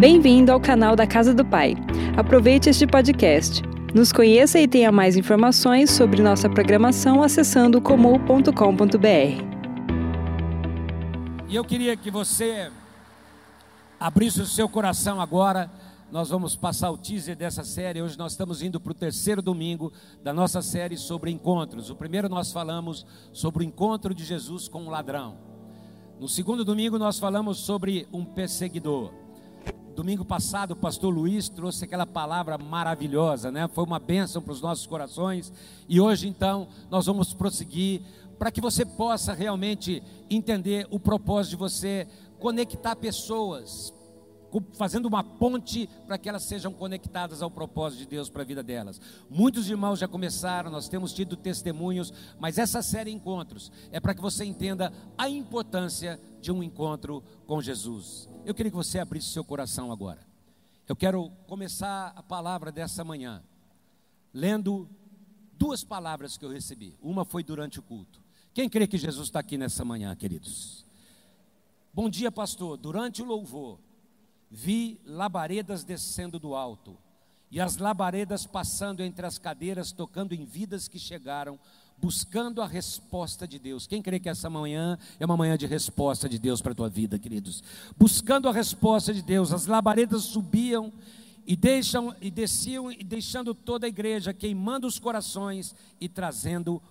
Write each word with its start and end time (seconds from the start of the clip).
Bem-vindo 0.00 0.50
ao 0.50 0.58
canal 0.58 0.96
da 0.96 1.06
Casa 1.06 1.34
do 1.34 1.44
Pai. 1.44 1.74
Aproveite 2.16 2.70
este 2.70 2.86
podcast. 2.86 3.60
Nos 3.94 4.10
conheça 4.10 4.58
e 4.58 4.66
tenha 4.66 4.90
mais 4.90 5.14
informações 5.14 5.90
sobre 5.90 6.22
nossa 6.22 6.48
programação 6.48 7.22
acessando 7.22 7.82
comum.com.br. 7.82 8.48
E 11.50 11.54
eu 11.54 11.62
queria 11.62 11.94
que 11.98 12.10
você 12.10 12.72
abrisse 14.00 14.40
o 14.40 14.46
seu 14.46 14.70
coração 14.70 15.20
agora. 15.20 15.70
Nós 16.10 16.30
vamos 16.30 16.56
passar 16.56 16.90
o 16.90 16.96
teaser 16.96 17.36
dessa 17.36 17.62
série. 17.62 18.00
Hoje 18.00 18.16
nós 18.16 18.32
estamos 18.32 18.62
indo 18.62 18.80
para 18.80 18.92
o 18.92 18.94
terceiro 18.94 19.42
domingo 19.42 19.92
da 20.24 20.32
nossa 20.32 20.62
série 20.62 20.96
sobre 20.96 21.30
encontros. 21.30 21.90
O 21.90 21.94
primeiro 21.94 22.26
nós 22.26 22.50
falamos 22.50 23.04
sobre 23.34 23.62
o 23.62 23.66
encontro 23.66 24.14
de 24.14 24.24
Jesus 24.24 24.66
com 24.66 24.84
um 24.84 24.88
ladrão. 24.88 25.36
No 26.18 26.26
segundo 26.26 26.64
domingo 26.64 26.98
nós 26.98 27.18
falamos 27.18 27.58
sobre 27.58 28.08
um 28.10 28.24
perseguidor. 28.24 29.12
Domingo 29.94 30.24
passado, 30.24 30.70
o 30.72 30.76
pastor 30.76 31.12
Luiz 31.12 31.48
trouxe 31.48 31.84
aquela 31.84 32.06
palavra 32.06 32.56
maravilhosa, 32.56 33.50
né? 33.50 33.68
Foi 33.68 33.84
uma 33.84 33.98
bênção 33.98 34.40
para 34.40 34.52
os 34.52 34.60
nossos 34.60 34.86
corações. 34.86 35.52
E 35.88 36.00
hoje, 36.00 36.28
então, 36.28 36.68
nós 36.88 37.06
vamos 37.06 37.34
prosseguir 37.34 38.02
para 38.38 38.50
que 38.50 38.60
você 38.60 38.86
possa 38.86 39.34
realmente 39.34 40.02
entender 40.30 40.86
o 40.90 40.98
propósito 40.98 41.50
de 41.50 41.56
você 41.56 42.08
conectar 42.38 42.96
pessoas, 42.96 43.92
fazendo 44.72 45.06
uma 45.06 45.22
ponte 45.22 45.86
para 46.06 46.16
que 46.16 46.28
elas 46.28 46.44
sejam 46.44 46.72
conectadas 46.72 47.42
ao 47.42 47.50
propósito 47.50 47.98
de 47.98 48.06
Deus 48.06 48.30
para 48.30 48.42
a 48.42 48.46
vida 48.46 48.62
delas. 48.62 48.98
Muitos 49.28 49.68
irmãos 49.68 49.98
já 49.98 50.08
começaram, 50.08 50.70
nós 50.70 50.88
temos 50.88 51.12
tido 51.12 51.36
testemunhos, 51.36 52.12
mas 52.38 52.56
essa 52.56 52.80
série 52.80 53.10
encontros 53.10 53.70
é 53.92 54.00
para 54.00 54.14
que 54.14 54.22
você 54.22 54.44
entenda 54.44 54.90
a 55.18 55.28
importância 55.28 56.18
de 56.40 56.50
um 56.50 56.62
encontro 56.62 57.22
com 57.46 57.60
Jesus. 57.60 58.29
Eu 58.44 58.54
queria 58.54 58.70
que 58.70 58.76
você 58.76 58.98
abrisse 58.98 59.28
seu 59.28 59.44
coração 59.44 59.92
agora. 59.92 60.26
Eu 60.88 60.96
quero 60.96 61.30
começar 61.46 62.12
a 62.16 62.22
palavra 62.22 62.72
dessa 62.72 63.04
manhã, 63.04 63.42
lendo 64.32 64.88
duas 65.52 65.84
palavras 65.84 66.36
que 66.36 66.44
eu 66.44 66.50
recebi. 66.50 66.96
Uma 67.02 67.24
foi 67.24 67.44
durante 67.44 67.78
o 67.78 67.82
culto. 67.82 68.20
Quem 68.54 68.68
crê 68.68 68.86
que 68.86 68.98
Jesus 68.98 69.28
está 69.28 69.40
aqui 69.40 69.58
nessa 69.58 69.84
manhã, 69.84 70.14
queridos? 70.16 70.84
Bom 71.92 72.08
dia, 72.08 72.32
pastor. 72.32 72.76
Durante 72.76 73.22
o 73.22 73.26
louvor, 73.26 73.78
vi 74.50 74.98
labaredas 75.04 75.84
descendo 75.84 76.38
do 76.38 76.54
alto, 76.54 76.96
e 77.50 77.60
as 77.60 77.76
labaredas 77.76 78.46
passando 78.46 79.02
entre 79.02 79.26
as 79.26 79.38
cadeiras, 79.38 79.92
tocando 79.92 80.34
em 80.34 80.44
vidas 80.44 80.88
que 80.88 80.98
chegaram 80.98 81.58
buscando 82.00 82.62
a 82.62 82.66
resposta 82.66 83.46
de 83.46 83.58
Deus. 83.58 83.86
Quem 83.86 84.00
crê 84.00 84.18
que 84.18 84.28
essa 84.28 84.48
manhã 84.48 84.98
é 85.18 85.26
uma 85.26 85.36
manhã 85.36 85.56
de 85.56 85.66
resposta 85.66 86.28
de 86.28 86.38
Deus 86.38 86.62
para 86.62 86.72
a 86.72 86.74
tua 86.74 86.88
vida, 86.88 87.18
queridos? 87.18 87.62
Buscando 87.96 88.48
a 88.48 88.52
resposta 88.52 89.12
de 89.12 89.22
Deus, 89.22 89.52
as 89.52 89.66
labaredas 89.66 90.22
subiam 90.22 90.92
e 91.46 91.54
deixam 91.54 92.14
e 92.20 92.30
desciam 92.30 92.90
e 92.90 93.04
deixando 93.04 93.54
toda 93.54 93.86
a 93.86 93.88
igreja 93.88 94.32
queimando 94.32 94.86
os 94.86 94.98
corações 94.98 95.74
e 96.00 96.08
trazendo 96.08 96.82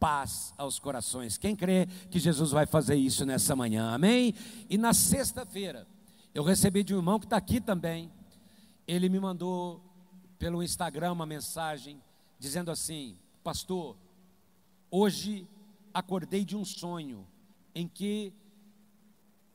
paz 0.00 0.52
aos 0.58 0.78
corações. 0.78 1.38
Quem 1.38 1.54
crê 1.54 1.86
que 2.10 2.18
Jesus 2.18 2.50
vai 2.50 2.66
fazer 2.66 2.96
isso 2.96 3.24
nessa 3.24 3.54
manhã? 3.54 3.90
Amém? 3.90 4.34
E 4.68 4.76
na 4.76 4.92
sexta-feira, 4.92 5.86
eu 6.34 6.42
recebi 6.42 6.82
de 6.82 6.94
um 6.94 6.98
irmão 6.98 7.18
que 7.18 7.26
está 7.26 7.36
aqui 7.36 7.60
também. 7.60 8.10
Ele 8.86 9.08
me 9.08 9.20
mandou 9.20 9.80
pelo 10.38 10.62
Instagram 10.62 11.12
uma 11.12 11.26
mensagem 11.26 12.00
dizendo 12.38 12.70
assim: 12.70 13.16
Pastor, 13.42 13.96
Hoje 14.90 15.48
acordei 15.92 16.44
de 16.44 16.56
um 16.56 16.64
sonho 16.64 17.26
em 17.74 17.88
que, 17.88 18.32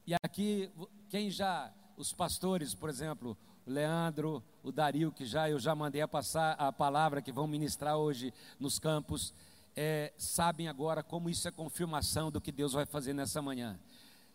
e 0.06 0.14
aqui, 0.22 0.70
quem 1.10 1.30
já, 1.30 1.74
os 1.96 2.12
pastores, 2.12 2.76
por 2.76 2.90
exemplo, 2.90 3.38
o 3.66 3.72
Leandro, 3.72 4.44
o 4.62 4.72
Dario, 4.72 5.12
que 5.12 5.26
já 5.26 5.50
eu 5.50 5.58
já 5.58 5.74
mandei 5.74 6.02
a 6.02 6.08
passar 6.08 6.54
a 6.54 6.72
palavra 6.72 7.22
que 7.22 7.32
vão 7.32 7.48
ministrar 7.48 7.96
hoje 7.96 8.34
nos 8.59 8.78
campos, 8.78 9.34
é, 9.74 10.14
sabem 10.18 10.68
agora 10.68 11.02
como 11.02 11.30
isso 11.30 11.48
é 11.48 11.52
confirmação 11.52 12.30
do 12.30 12.42
que 12.42 12.52
Deus 12.52 12.74
vai 12.74 12.86
fazer 12.86 13.13
nessa 13.13 13.42
manhã. 13.42 13.80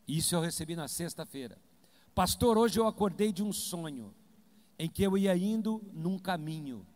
Isso 0.08 0.34
eu 0.34 0.40
recebi 0.40 0.74
na 0.74 0.88
sexta-feira. 0.88 1.58
Pastor, 2.14 2.56
hoje 2.56 2.80
eu 2.80 2.86
acordei 2.86 3.32
de 3.32 3.42
um 3.42 3.52
sonho 3.52 4.14
em 4.78 4.88
que 4.88 5.02
eu 5.02 5.18
ia 5.18 5.36
indo 5.36 5.82
num 5.92 6.18
caminho 6.18 6.86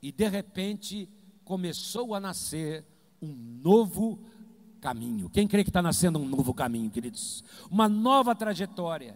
e 0.00 0.12
de 0.12 0.28
repente 0.28 1.08
começou 1.44 2.14
a 2.14 2.20
nascer 2.20 2.84
um 3.20 3.34
novo 3.62 4.18
caminho. 4.80 5.28
Quem 5.28 5.46
crê 5.46 5.62
que 5.64 5.70
está 5.70 5.82
nascendo 5.82 6.18
um 6.18 6.26
novo 6.26 6.54
caminho, 6.54 6.90
queridos? 6.90 7.44
Uma 7.70 7.88
nova 7.88 8.34
trajetória. 8.34 9.14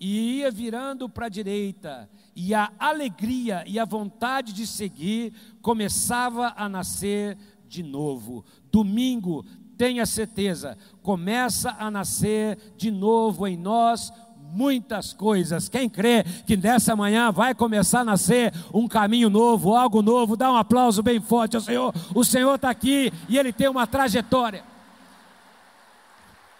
E 0.00 0.38
ia 0.38 0.50
virando 0.50 1.08
para 1.08 1.26
a 1.26 1.28
direita, 1.28 2.08
e 2.36 2.54
a 2.54 2.70
alegria 2.78 3.64
e 3.66 3.80
a 3.80 3.84
vontade 3.84 4.52
de 4.52 4.64
seguir 4.64 5.32
começava 5.60 6.54
a 6.56 6.68
nascer 6.68 7.36
de 7.66 7.82
novo. 7.82 8.44
Domingo, 8.70 9.44
tenha 9.76 10.06
certeza, 10.06 10.78
começa 11.02 11.74
a 11.78 11.90
nascer 11.90 12.58
de 12.76 12.92
novo 12.92 13.44
em 13.44 13.56
nós 13.56 14.12
muitas 14.52 15.12
coisas. 15.12 15.68
Quem 15.68 15.88
crê 15.88 16.24
que 16.46 16.56
nessa 16.56 16.96
manhã 16.96 17.30
vai 17.30 17.54
começar 17.54 18.00
a 18.00 18.04
nascer 18.04 18.52
um 18.72 18.88
caminho 18.88 19.28
novo, 19.28 19.74
algo 19.74 20.02
novo, 20.02 20.36
dá 20.36 20.50
um 20.50 20.56
aplauso 20.56 21.02
bem 21.02 21.20
forte 21.20 21.56
ao 21.56 21.62
Senhor. 21.62 21.94
O 22.14 22.24
Senhor 22.24 22.54
está 22.54 22.70
aqui 22.70 23.12
e 23.28 23.38
Ele 23.38 23.52
tem 23.52 23.68
uma 23.68 23.86
trajetória. 23.86 24.64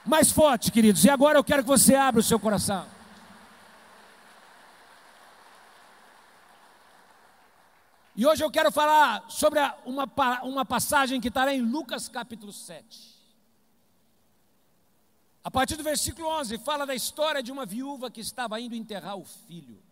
Mais 0.04 0.30
forte, 0.30 0.70
queridos. 0.70 1.04
E 1.04 1.10
agora 1.10 1.38
eu 1.38 1.44
quero 1.44 1.62
que 1.62 1.68
você 1.68 1.94
abra 1.94 2.20
o 2.20 2.24
seu 2.24 2.38
coração. 2.38 2.84
E 8.16 8.26
hoje 8.26 8.42
eu 8.42 8.50
quero 8.50 8.72
falar 8.72 9.24
sobre 9.28 9.60
uma, 9.84 10.10
uma 10.42 10.64
passagem 10.64 11.20
que 11.20 11.28
está 11.28 11.54
em 11.54 11.60
Lucas 11.60 12.08
capítulo 12.08 12.52
7. 12.52 13.17
A 15.48 15.50
partir 15.50 15.76
do 15.76 15.82
versículo 15.82 16.28
11, 16.28 16.58
fala 16.58 16.84
da 16.84 16.94
história 16.94 17.42
de 17.42 17.50
uma 17.50 17.64
viúva 17.64 18.10
que 18.10 18.20
estava 18.20 18.60
indo 18.60 18.74
enterrar 18.74 19.16
o 19.16 19.24
filho. 19.24 19.82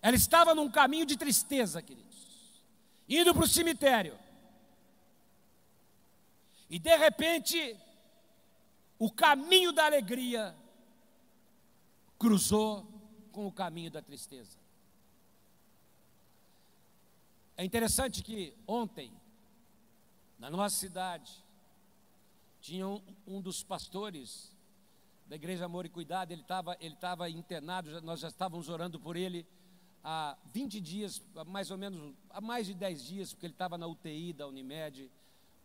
Ela 0.00 0.16
estava 0.16 0.54
num 0.54 0.70
caminho 0.70 1.04
de 1.04 1.18
tristeza, 1.18 1.82
queridos, 1.82 2.16
indo 3.06 3.34
para 3.34 3.44
o 3.44 3.46
cemitério. 3.46 4.18
E 6.70 6.78
de 6.78 6.96
repente, 6.96 7.76
o 8.98 9.12
caminho 9.12 9.70
da 9.70 9.84
alegria 9.84 10.56
cruzou 12.18 12.88
com 13.32 13.46
o 13.46 13.52
caminho 13.52 13.90
da 13.90 14.00
tristeza. 14.00 14.58
É 17.54 17.62
interessante 17.62 18.22
que 18.22 18.56
ontem, 18.66 19.12
na 20.38 20.48
nossa 20.48 20.76
cidade, 20.76 21.44
tinha 22.66 22.86
um, 22.86 23.00
um 23.24 23.40
dos 23.40 23.62
pastores 23.62 24.52
da 25.28 25.36
igreja 25.36 25.64
Amor 25.64 25.86
e 25.86 25.88
Cuidado, 25.88 26.32
ele 26.32 26.42
estava 26.42 26.76
ele 26.80 26.96
tava 26.96 27.30
internado, 27.30 28.02
nós 28.02 28.18
já 28.18 28.26
estávamos 28.26 28.68
orando 28.68 28.98
por 28.98 29.16
ele 29.16 29.46
há 30.02 30.36
20 30.52 30.80
dias, 30.80 31.22
mais 31.46 31.70
ou 31.70 31.78
menos, 31.78 32.12
há 32.28 32.40
mais 32.40 32.66
de 32.66 32.74
10 32.74 33.04
dias, 33.04 33.32
porque 33.32 33.46
ele 33.46 33.54
estava 33.54 33.78
na 33.78 33.86
UTI 33.86 34.32
da 34.32 34.48
Unimed 34.48 35.08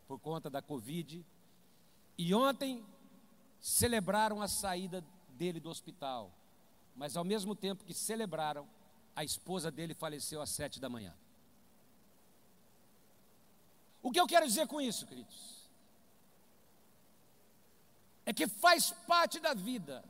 por 0.08 0.20
conta 0.20 0.48
da 0.48 0.62
Covid. 0.62 1.26
E 2.20 2.36
ontem 2.36 2.86
celebraram 3.60 4.40
a 4.40 4.48
saída 4.48 5.04
dele 5.30 5.60
do 5.60 5.70
hospital, 5.70 6.32
mas 6.96 7.18
ao 7.18 7.24
mesmo 7.24 7.56
tempo 7.56 7.84
que 7.84 7.96
celebraram, 7.96 8.68
a 9.16 9.24
esposa 9.24 9.72
dele 9.72 9.96
faleceu 9.96 10.40
às 10.40 10.52
sete 10.52 10.80
da 10.80 10.88
manhã. 10.88 11.16
O 14.04 14.12
que 14.12 14.20
eu 14.20 14.28
quero 14.28 14.46
dizer 14.46 14.68
com 14.68 14.80
isso, 14.80 15.08
queridos? 15.08 15.61
É 18.26 18.34
que 18.34 18.48
faz 18.48 18.92
parte 19.08 19.40
da 19.40 19.54
vida 19.54 20.04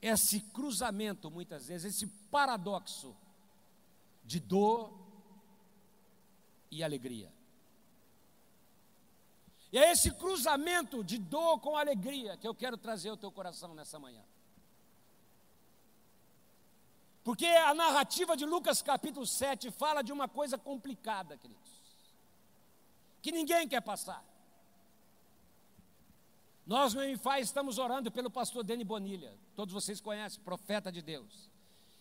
esse 0.00 0.40
cruzamento, 0.40 1.30
muitas 1.30 1.68
vezes, 1.68 1.94
esse 1.94 2.06
paradoxo 2.30 3.16
de 4.22 4.38
dor 4.38 4.92
e 6.70 6.84
alegria. 6.84 7.32
E 9.72 9.78
é 9.78 9.90
esse 9.90 10.10
cruzamento 10.10 11.02
de 11.02 11.16
dor 11.16 11.58
com 11.60 11.76
alegria 11.76 12.36
que 12.36 12.46
eu 12.46 12.54
quero 12.54 12.76
trazer 12.76 13.08
ao 13.08 13.16
teu 13.16 13.32
coração 13.32 13.74
nessa 13.74 13.98
manhã. 13.98 14.22
Porque 17.24 17.46
a 17.46 17.72
narrativa 17.72 18.36
de 18.36 18.44
Lucas 18.44 18.82
capítulo 18.82 19.26
7 19.26 19.70
fala 19.70 20.02
de 20.02 20.12
uma 20.12 20.28
coisa 20.28 20.58
complicada, 20.58 21.38
queridos, 21.38 21.80
que 23.22 23.32
ninguém 23.32 23.66
quer 23.66 23.80
passar. 23.80 24.22
Nós 26.66 26.94
no 26.94 27.02
MFA 27.02 27.40
estamos 27.40 27.78
orando 27.78 28.10
pelo 28.10 28.30
pastor 28.30 28.64
Deni 28.64 28.84
Bonilha, 28.84 29.36
todos 29.54 29.74
vocês 29.74 30.00
conhecem, 30.00 30.42
profeta 30.42 30.90
de 30.90 31.02
Deus. 31.02 31.50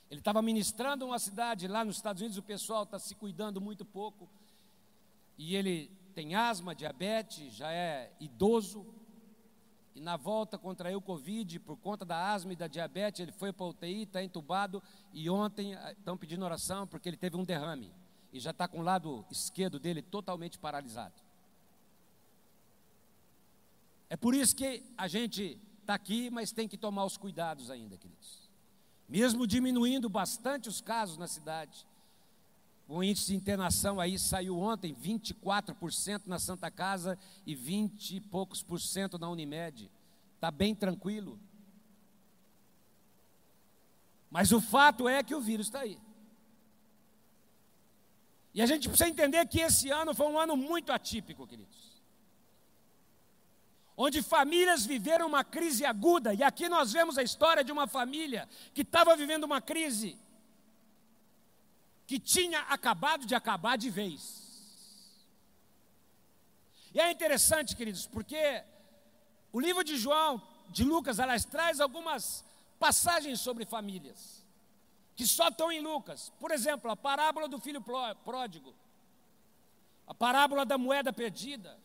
Ele 0.10 0.22
estava 0.22 0.42
ministrando 0.42 1.06
uma 1.06 1.20
cidade 1.20 1.68
lá 1.68 1.84
nos 1.84 1.98
Estados 1.98 2.22
Unidos, 2.22 2.38
o 2.38 2.44
pessoal 2.44 2.84
está 2.84 2.98
se 2.98 3.14
cuidando 3.16 3.60
muito 3.60 3.84
pouco, 3.84 4.30
e 5.38 5.56
ele 5.56 5.92
tem 6.16 6.36
asma, 6.36 6.74
diabetes, 6.74 7.54
já 7.54 7.72
é 7.72 8.14
idoso, 8.20 8.86
e 9.96 10.02
na 10.02 10.18
volta 10.18 10.58
contraiu 10.58 11.02
Covid 11.02 11.60
por 11.60 11.78
conta 11.78 12.04
da 12.04 12.32
asma 12.32 12.54
e 12.54 12.56
da 12.56 12.68
diabetes, 12.68 13.20
ele 13.20 13.32
foi 13.32 13.54
para 13.54 13.66
a 13.66 13.70
UTI, 13.70 14.04
está 14.04 14.24
entubado. 14.24 14.82
E 15.12 15.30
ontem 15.30 15.76
ah, 15.76 15.92
estão 15.92 16.18
pedindo 16.18 16.44
oração 16.44 16.88
porque 16.88 17.08
ele 17.08 17.18
teve 17.18 17.38
um 17.38 17.44
derrame. 17.44 17.94
E 18.32 18.40
já 18.40 18.50
está 18.50 18.68
com 18.68 18.80
o 18.80 18.84
lado 18.84 19.24
esquerdo 19.30 19.80
dele 19.80 20.02
totalmente 20.02 20.58
paralisado. 20.58 21.22
É 24.14 24.16
por 24.16 24.36
isso 24.36 24.56
que 24.56 24.84
a 24.96 25.08
gente 25.08 25.60
está 25.82 25.96
aqui, 25.96 26.30
mas 26.30 26.52
tem 26.52 26.68
que 26.68 26.78
tomar 26.78 27.04
os 27.04 27.18
cuidados 27.18 27.72
ainda, 27.72 27.98
queridos. 27.98 28.48
Mesmo 29.10 29.48
diminuindo 29.48 30.08
bastante 30.08 30.70
os 30.70 30.80
casos 30.80 31.18
na 31.18 31.28
cidade, 31.28 31.88
o 32.88 33.04
índice 33.04 33.32
de 33.32 33.36
internação 33.36 34.00
aí 34.00 34.20
saiu 34.20 34.60
ontem, 34.60 34.94
24% 34.94 36.28
na 36.28 36.38
Santa 36.38 36.70
Casa 36.70 37.18
e 37.44 37.56
20 37.56 38.18
e 38.18 38.22
poucos 38.22 38.62
por 38.62 38.80
cento 38.80 39.18
na 39.18 39.28
Unimed. 39.28 39.90
Está 40.36 40.52
bem 40.52 40.76
tranquilo. 40.76 41.40
Mas 44.30 44.52
o 44.52 44.62
fato 44.62 45.10
é 45.10 45.24
que 45.24 45.34
o 45.34 45.42
vírus 45.42 45.66
está 45.66 45.80
aí. 45.80 45.98
E 48.54 48.62
a 48.62 48.68
gente 48.68 48.88
precisa 48.88 49.10
entender 49.10 49.44
que 49.48 49.60
esse 49.60 49.90
ano 49.90 50.14
foi 50.14 50.28
um 50.28 50.38
ano 50.38 50.56
muito 50.56 50.92
atípico, 50.92 51.48
queridos. 51.48 51.93
Onde 53.96 54.24
famílias 54.24 54.86
viveram 54.86 55.28
uma 55.28 55.44
crise 55.44 55.86
aguda, 55.86 56.34
e 56.34 56.42
aqui 56.42 56.68
nós 56.68 56.92
vemos 56.92 57.18
a 57.18 57.24
história 57.24 57.64
de 57.64 57.72
uma 57.72 57.88
família 57.88 58.50
que 58.74 58.82
estava 58.82 59.16
vivendo 59.16 59.44
uma 59.44 59.62
crise 59.62 60.18
que 62.08 62.20
tinha 62.20 62.62
acabado 62.62 63.26
de 63.26 63.36
acabar 63.36 63.78
de 63.78 63.90
vez. 63.90 64.44
E 66.94 67.00
é 67.00 67.12
interessante, 67.12 67.76
queridos, 67.76 68.06
porque 68.08 68.64
o 69.52 69.60
livro 69.60 69.84
de 69.84 69.98
João, 69.98 70.42
de 70.70 70.84
Lucas, 70.84 71.20
aliás, 71.20 71.46
traz 71.46 71.80
algumas 71.80 72.44
passagens 72.80 73.40
sobre 73.40 73.66
famílias 73.66 74.44
que 75.16 75.28
só 75.28 75.50
estão 75.50 75.72
em 75.72 75.80
Lucas. 75.80 76.32
Por 76.40 76.52
exemplo, 76.52 76.90
a 76.90 76.96
parábola 76.96 77.48
do 77.48 77.60
filho 77.60 77.82
pródigo, 78.24 78.74
a 80.08 80.14
parábola 80.14 80.66
da 80.66 80.78
moeda 80.78 81.14
perdida, 81.14 81.80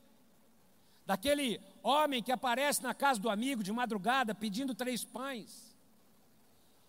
daquele 1.09 1.59
homem 1.83 2.23
que 2.23 2.31
aparece 2.31 2.83
na 2.83 2.93
casa 2.93 3.19
do 3.19 3.31
amigo 3.31 3.63
de 3.63 3.73
madrugada 3.73 4.35
pedindo 4.35 4.75
três 4.75 5.03
pães, 5.07 5.75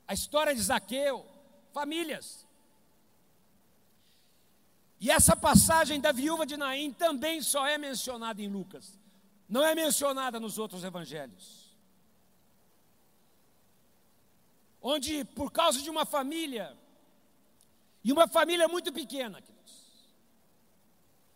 a 0.05 0.13
história 0.13 0.53
de 0.53 0.61
Zaqueu, 0.61 1.25
famílias. 1.71 2.45
E 4.99 5.09
essa 5.09 5.37
passagem 5.37 6.01
da 6.01 6.11
viúva 6.11 6.45
de 6.45 6.57
Naim 6.57 6.91
também 6.91 7.41
só 7.41 7.65
é 7.65 7.77
mencionada 7.77 8.41
em 8.41 8.49
Lucas, 8.49 8.99
não 9.47 9.65
é 9.65 9.73
mencionada 9.73 10.37
nos 10.37 10.57
outros 10.57 10.83
evangelhos. 10.83 11.73
Onde, 14.81 15.23
por 15.23 15.49
causa 15.49 15.81
de 15.81 15.89
uma 15.89 16.05
família, 16.05 16.77
e 18.03 18.11
uma 18.11 18.27
família 18.27 18.67
muito 18.67 18.91
pequena, 18.91 19.41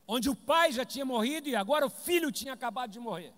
onde 0.08 0.30
o 0.30 0.36
pai 0.36 0.72
já 0.72 0.86
tinha 0.86 1.06
morrido 1.06 1.48
e 1.48 1.56
agora 1.56 1.86
o 1.86 1.90
filho 1.90 2.32
tinha 2.32 2.54
acabado 2.54 2.92
de 2.92 3.00
morrer. 3.00 3.34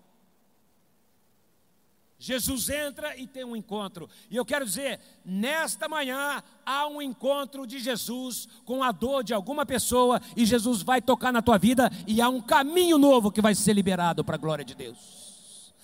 Jesus 2.18 2.70
entra 2.70 3.16
e 3.16 3.26
tem 3.26 3.44
um 3.44 3.54
encontro. 3.54 4.08
E 4.30 4.36
eu 4.36 4.44
quero 4.44 4.64
dizer, 4.64 5.00
nesta 5.24 5.86
manhã 5.88 6.42
há 6.64 6.86
um 6.86 7.02
encontro 7.02 7.66
de 7.66 7.78
Jesus 7.78 8.48
com 8.64 8.82
a 8.82 8.90
dor 8.90 9.22
de 9.22 9.34
alguma 9.34 9.66
pessoa 9.66 10.20
e 10.34 10.46
Jesus 10.46 10.82
vai 10.82 11.02
tocar 11.02 11.30
na 11.32 11.42
tua 11.42 11.58
vida 11.58 11.90
e 12.06 12.22
há 12.22 12.28
um 12.28 12.40
caminho 12.40 12.96
novo 12.96 13.30
que 13.30 13.42
vai 13.42 13.54
ser 13.54 13.74
liberado 13.74 14.24
para 14.24 14.36
a 14.36 14.38
glória 14.38 14.64
de 14.64 14.74
Deus. 14.74 15.74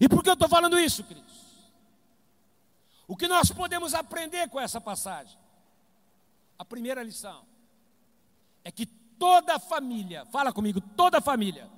E 0.00 0.08
por 0.08 0.22
que 0.22 0.30
eu 0.30 0.34
estou 0.34 0.48
falando 0.48 0.78
isso, 0.78 1.02
queridos? 1.02 1.34
O 3.08 3.16
que 3.16 3.26
nós 3.26 3.50
podemos 3.50 3.92
aprender 3.92 4.48
com 4.48 4.60
essa 4.60 4.80
passagem? 4.80 5.36
A 6.56 6.64
primeira 6.64 7.02
lição 7.02 7.44
é 8.62 8.70
que 8.70 8.86
toda 9.20 9.58
família, 9.58 10.24
fala 10.24 10.50
comigo, 10.50 10.80
toda 10.80 11.20
família 11.20 11.70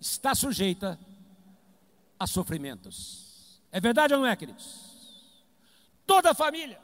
está 0.00 0.36
sujeita 0.36 0.96
a 2.16 2.28
sofrimentos. 2.28 3.60
É 3.72 3.80
verdade 3.80 4.14
ou 4.14 4.20
não 4.20 4.26
é, 4.26 4.36
queridos? 4.36 5.34
Toda 6.06 6.32
família, 6.32 6.80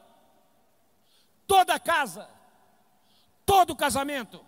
toda 1.46 1.78
casa, 1.78 2.28
todo 3.46 3.76
casamento. 3.76 4.44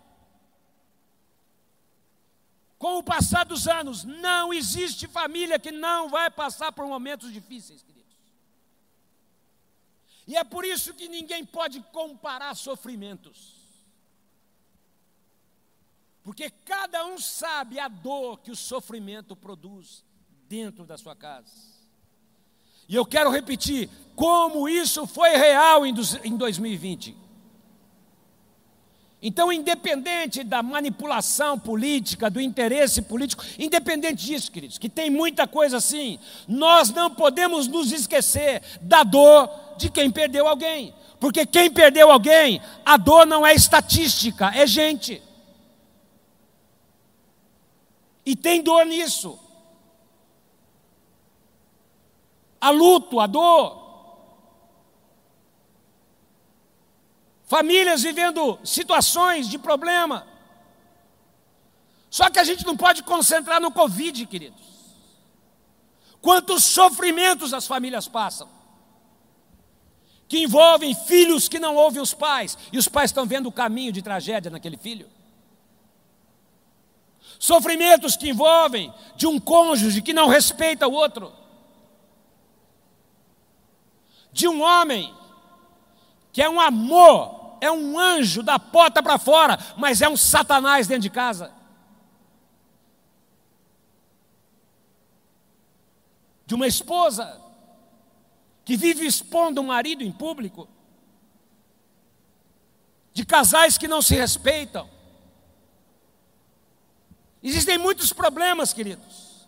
Com 2.77 2.97
o 2.97 3.03
passar 3.03 3.45
dos 3.45 3.65
anos, 3.65 4.03
não 4.03 4.53
existe 4.53 5.07
família 5.07 5.57
que 5.57 5.71
não 5.71 6.09
vai 6.09 6.29
passar 6.29 6.73
por 6.73 6.85
momentos 6.85 7.31
difíceis, 7.31 7.81
queridos. 7.81 8.13
E 10.27 10.35
é 10.35 10.43
por 10.43 10.65
isso 10.65 10.93
que 10.93 11.07
ninguém 11.07 11.45
pode 11.45 11.79
comparar 11.93 12.53
sofrimentos. 12.55 13.56
Porque 16.27 16.49
cada 16.65 17.05
um 17.05 17.17
sabe 17.17 17.79
a 17.79 17.87
dor 17.87 18.41
que 18.41 18.51
o 18.51 18.55
sofrimento 18.55 19.33
produz 19.33 20.03
dentro 20.49 20.85
da 20.85 20.97
sua 20.97 21.15
casa. 21.15 21.53
E 22.85 22.93
eu 22.93 23.05
quero 23.05 23.29
repetir 23.29 23.89
como 24.13 24.67
isso 24.67 25.07
foi 25.07 25.37
real 25.37 25.85
em 25.85 25.93
2020. 26.35 27.15
Então, 29.21 29.53
independente 29.53 30.43
da 30.43 30.61
manipulação 30.61 31.57
política, 31.57 32.29
do 32.29 32.41
interesse 32.41 33.01
político, 33.03 33.45
independente 33.57 34.25
disso, 34.25 34.51
queridos, 34.51 34.77
que 34.77 34.89
tem 34.89 35.09
muita 35.09 35.47
coisa 35.47 35.77
assim, 35.77 36.19
nós 36.45 36.89
não 36.89 37.09
podemos 37.09 37.69
nos 37.69 37.93
esquecer 37.93 38.61
da 38.81 39.05
dor 39.05 39.49
de 39.77 39.89
quem 39.89 40.11
perdeu 40.11 40.45
alguém. 40.45 40.93
Porque 41.21 41.45
quem 41.45 41.71
perdeu 41.71 42.11
alguém, 42.11 42.61
a 42.85 42.97
dor 42.97 43.25
não 43.25 43.47
é 43.47 43.55
estatística, 43.55 44.51
é 44.53 44.67
gente. 44.67 45.25
E 48.27 48.35
tem 48.35 48.61
dor 48.61 48.85
nisso 48.85 49.39
a 52.59 52.69
luto, 52.69 53.21
a 53.21 53.25
dor. 53.27 53.87
Famílias 57.45 58.03
vivendo 58.03 58.59
situações 58.65 59.47
de 59.47 59.57
problema. 59.57 60.27
Só 62.09 62.29
que 62.29 62.37
a 62.37 62.43
gente 62.43 62.65
não 62.65 62.75
pode 62.75 63.01
concentrar 63.03 63.61
no 63.61 63.71
Covid, 63.71 64.25
queridos. 64.25 64.65
Quantos 66.19 66.65
sofrimentos 66.65 67.53
as 67.53 67.65
famílias 67.65 68.09
passam, 68.09 68.49
que 70.27 70.39
envolvem 70.39 70.93
filhos 70.93 71.47
que 71.47 71.59
não 71.59 71.77
ouvem 71.77 72.01
os 72.01 72.13
pais, 72.13 72.57
e 72.73 72.77
os 72.77 72.89
pais 72.89 73.11
estão 73.11 73.25
vendo 73.25 73.47
o 73.47 73.53
caminho 73.53 73.93
de 73.93 74.01
tragédia 74.01 74.51
naquele 74.51 74.75
filho. 74.75 75.16
Sofrimentos 77.39 78.15
que 78.15 78.29
envolvem 78.29 78.93
de 79.15 79.27
um 79.27 79.39
cônjuge 79.39 80.01
que 80.01 80.13
não 80.13 80.27
respeita 80.27 80.87
o 80.87 80.93
outro 80.93 81.37
de 84.37 84.47
um 84.47 84.61
homem 84.61 85.11
que 86.31 86.43
é 86.43 86.47
um 86.47 86.61
amor, 86.61 87.57
é 87.59 87.71
um 87.71 87.97
anjo 87.97 88.43
da 88.43 88.59
porta 88.59 89.01
para 89.01 89.17
fora, 89.17 89.57
mas 89.75 89.99
é 89.99 90.07
um 90.07 90.15
satanás 90.15 90.85
dentro 90.85 91.01
de 91.01 91.09
casa. 91.09 91.51
De 96.45 96.53
uma 96.53 96.67
esposa 96.67 97.41
que 98.63 98.77
vive 98.77 99.07
expondo 99.07 99.59
o 99.59 99.63
marido 99.63 100.03
em 100.03 100.11
público, 100.11 100.69
de 103.11 103.25
casais 103.25 103.75
que 103.75 103.87
não 103.87 104.03
se 104.03 104.13
respeitam. 104.13 104.87
Existem 107.47 107.77
muitos 107.77 108.11
problemas, 108.11 108.73
queridos. 108.73 109.47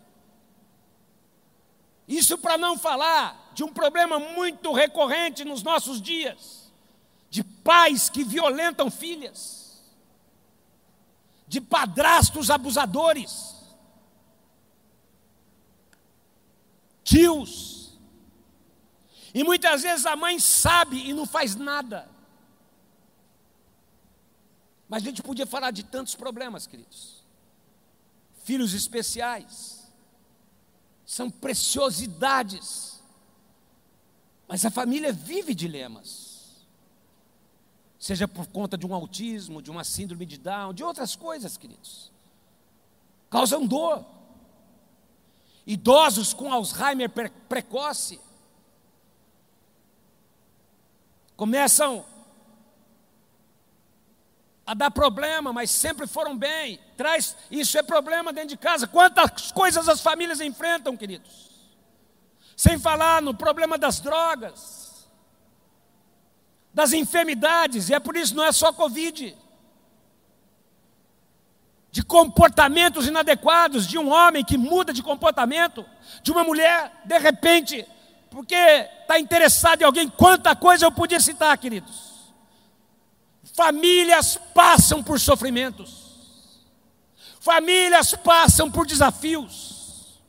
Isso 2.08 2.38
para 2.38 2.56
não 2.56 2.78
falar 2.78 3.52
de 3.52 3.62
um 3.62 3.70
problema 3.70 4.18
muito 4.18 4.72
recorrente 4.72 5.44
nos 5.44 5.62
nossos 5.62 6.00
dias, 6.00 6.72
de 7.28 7.44
pais 7.44 8.08
que 8.08 8.24
violentam 8.24 8.90
filhas, 8.90 9.82
de 11.46 11.60
padrastos 11.60 12.50
abusadores, 12.50 13.54
tios. 17.04 17.98
E 19.34 19.44
muitas 19.44 19.82
vezes 19.82 20.06
a 20.06 20.16
mãe 20.16 20.40
sabe 20.40 21.06
e 21.06 21.12
não 21.12 21.26
faz 21.26 21.54
nada. 21.54 22.08
Mas 24.88 25.02
a 25.02 25.06
gente 25.06 25.22
podia 25.22 25.44
falar 25.44 25.70
de 25.70 25.84
tantos 25.84 26.14
problemas, 26.14 26.66
queridos. 26.66 27.19
Filhos 28.50 28.74
especiais, 28.74 29.92
são 31.06 31.30
preciosidades 31.30 32.90
mas 34.50 34.64
a 34.64 34.70
família 34.70 35.12
vive 35.12 35.54
dilemas. 35.54 36.66
Seja 38.00 38.26
por 38.26 38.48
conta 38.48 38.76
de 38.76 38.84
um 38.84 38.92
autismo, 38.92 39.62
de 39.62 39.70
uma 39.70 39.84
síndrome 39.84 40.26
de 40.26 40.36
Down, 40.36 40.74
de 40.74 40.82
outras 40.82 41.14
coisas, 41.14 41.56
queridos. 41.56 42.10
Causam 43.30 43.64
dor. 43.64 44.04
idosos 45.64 46.34
com 46.34 46.52
Alzheimer 46.52 47.08
precoce, 47.48 48.20
começam 51.36 52.04
a 54.70 54.74
dar 54.74 54.90
problema, 54.92 55.52
mas 55.52 55.68
sempre 55.68 56.06
foram 56.06 56.38
bem. 56.38 56.78
Traz, 56.96 57.36
isso 57.50 57.76
é 57.76 57.82
problema 57.82 58.32
dentro 58.32 58.50
de 58.50 58.56
casa. 58.56 58.86
Quantas 58.86 59.50
coisas 59.50 59.88
as 59.88 60.00
famílias 60.00 60.40
enfrentam, 60.40 60.96
queridos? 60.96 61.50
Sem 62.56 62.78
falar 62.78 63.20
no 63.20 63.34
problema 63.34 63.76
das 63.76 63.98
drogas, 63.98 65.10
das 66.72 66.92
enfermidades, 66.92 67.88
e 67.88 67.94
é 67.94 67.98
por 67.98 68.16
isso 68.16 68.36
não 68.36 68.44
é 68.44 68.52
só 68.52 68.72
Covid. 68.72 69.36
De 71.90 72.04
comportamentos 72.04 73.08
inadequados, 73.08 73.88
de 73.88 73.98
um 73.98 74.08
homem 74.08 74.44
que 74.44 74.56
muda 74.56 74.92
de 74.92 75.02
comportamento, 75.02 75.84
de 76.22 76.30
uma 76.30 76.44
mulher, 76.44 76.92
de 77.04 77.18
repente, 77.18 77.84
porque 78.30 78.54
está 78.54 79.18
interessado 79.18 79.82
em 79.82 79.84
alguém, 79.84 80.08
quanta 80.08 80.54
coisa 80.54 80.86
eu 80.86 80.92
podia 80.92 81.18
citar, 81.18 81.58
queridos. 81.58 82.09
Famílias 83.54 84.38
passam 84.54 85.02
por 85.02 85.18
sofrimentos, 85.18 86.58
famílias 87.40 88.14
passam 88.14 88.70
por 88.70 88.86
desafios. 88.86 90.20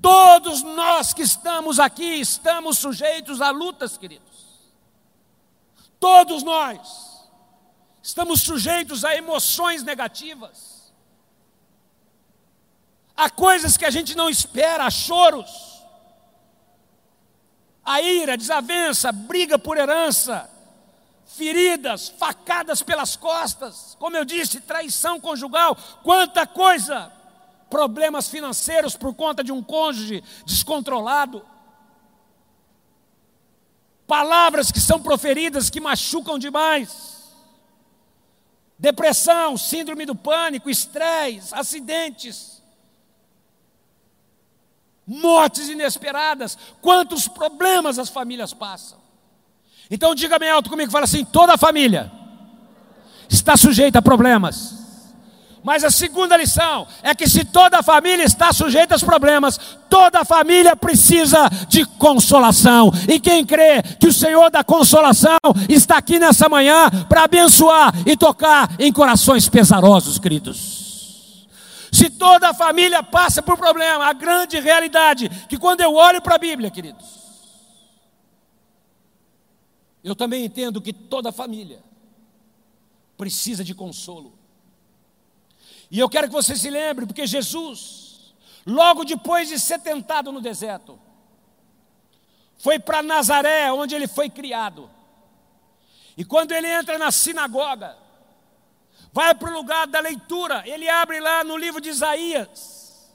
Todos 0.00 0.62
nós 0.62 1.12
que 1.12 1.22
estamos 1.22 1.80
aqui 1.80 2.20
estamos 2.20 2.78
sujeitos 2.78 3.40
a 3.40 3.50
lutas, 3.50 3.96
queridos. 3.96 4.36
Todos 5.98 6.42
nós 6.42 7.26
estamos 8.02 8.42
sujeitos 8.42 9.04
a 9.04 9.16
emoções 9.16 9.82
negativas, 9.82 10.92
a 13.16 13.28
coisas 13.30 13.76
que 13.76 13.84
a 13.84 13.90
gente 13.90 14.14
não 14.14 14.28
espera, 14.28 14.84
a 14.84 14.90
choros, 14.90 15.82
a 17.84 18.00
ira, 18.00 18.36
desavença, 18.36 19.10
briga 19.10 19.58
por 19.58 19.78
herança, 19.78 20.50
feridas, 21.36 22.08
facadas 22.08 22.82
pelas 22.82 23.14
costas, 23.14 23.96
como 23.98 24.16
eu 24.16 24.24
disse, 24.24 24.60
traição 24.60 25.20
conjugal, 25.20 25.76
quanta 26.02 26.46
coisa, 26.46 27.12
problemas 27.68 28.28
financeiros 28.28 28.96
por 28.96 29.14
conta 29.14 29.44
de 29.44 29.52
um 29.52 29.62
cônjuge 29.62 30.24
descontrolado, 30.44 31.44
palavras 34.06 34.72
que 34.72 34.80
são 34.80 35.02
proferidas 35.02 35.68
que 35.68 35.80
machucam 35.80 36.38
demais, 36.38 37.34
depressão, 38.78 39.56
síndrome 39.56 40.06
do 40.06 40.14
pânico, 40.14 40.70
estresse, 40.70 41.54
acidentes, 41.54 42.62
mortes 45.06 45.68
inesperadas, 45.68 46.56
quantos 46.80 47.28
problemas 47.28 47.98
as 47.98 48.08
famílias 48.08 48.54
passam. 48.54 49.05
Então 49.90 50.14
diga 50.14 50.38
bem 50.38 50.50
alto 50.50 50.70
comigo, 50.70 50.90
fala 50.90 51.04
assim: 51.04 51.24
toda 51.24 51.56
família 51.56 52.10
está 53.28 53.56
sujeita 53.56 53.98
a 53.98 54.02
problemas. 54.02 54.86
Mas 55.66 55.82
a 55.82 55.90
segunda 55.90 56.36
lição 56.36 56.86
é 57.02 57.12
que 57.12 57.28
se 57.28 57.44
toda 57.44 57.82
família 57.82 58.22
está 58.22 58.52
sujeita 58.52 58.94
aos 58.94 59.02
problemas, 59.02 59.58
toda 59.90 60.24
família 60.24 60.76
precisa 60.76 61.48
de 61.66 61.84
consolação. 61.84 62.92
E 63.08 63.18
quem 63.18 63.44
crê 63.44 63.82
que 63.82 64.06
o 64.06 64.12
Senhor 64.12 64.48
da 64.48 64.62
consolação 64.62 65.36
está 65.68 65.98
aqui 65.98 66.20
nessa 66.20 66.48
manhã 66.48 66.88
para 67.08 67.24
abençoar 67.24 67.92
e 68.06 68.16
tocar 68.16 68.76
em 68.78 68.92
corações 68.92 69.48
pesarosos, 69.48 70.20
queridos. 70.20 71.48
Se 71.90 72.10
toda 72.10 72.54
família 72.54 73.02
passa 73.02 73.42
por 73.42 73.56
problema, 73.56 74.06
a 74.06 74.12
grande 74.12 74.60
realidade 74.60 75.28
que 75.48 75.58
quando 75.58 75.80
eu 75.80 75.94
olho 75.94 76.22
para 76.22 76.36
a 76.36 76.38
Bíblia, 76.38 76.70
queridos, 76.70 77.25
eu 80.06 80.14
também 80.14 80.44
entendo 80.44 80.80
que 80.80 80.92
toda 80.92 81.32
família 81.32 81.82
precisa 83.16 83.64
de 83.64 83.74
consolo. 83.74 84.38
E 85.90 85.98
eu 85.98 86.08
quero 86.08 86.28
que 86.28 86.32
você 86.32 86.54
se 86.54 86.70
lembre, 86.70 87.06
porque 87.06 87.26
Jesus, 87.26 88.32
logo 88.64 89.04
depois 89.04 89.48
de 89.48 89.58
ser 89.58 89.80
tentado 89.80 90.30
no 90.30 90.40
deserto, 90.40 90.96
foi 92.56 92.78
para 92.78 93.02
Nazaré, 93.02 93.72
onde 93.72 93.96
ele 93.96 94.06
foi 94.06 94.30
criado. 94.30 94.88
E 96.16 96.24
quando 96.24 96.52
ele 96.52 96.68
entra 96.68 96.96
na 96.98 97.10
sinagoga, 97.10 97.98
vai 99.12 99.34
para 99.34 99.50
o 99.50 99.54
lugar 99.54 99.88
da 99.88 99.98
leitura, 99.98 100.62
ele 100.68 100.88
abre 100.88 101.18
lá 101.18 101.42
no 101.42 101.56
livro 101.56 101.80
de 101.80 101.88
Isaías. 101.88 103.12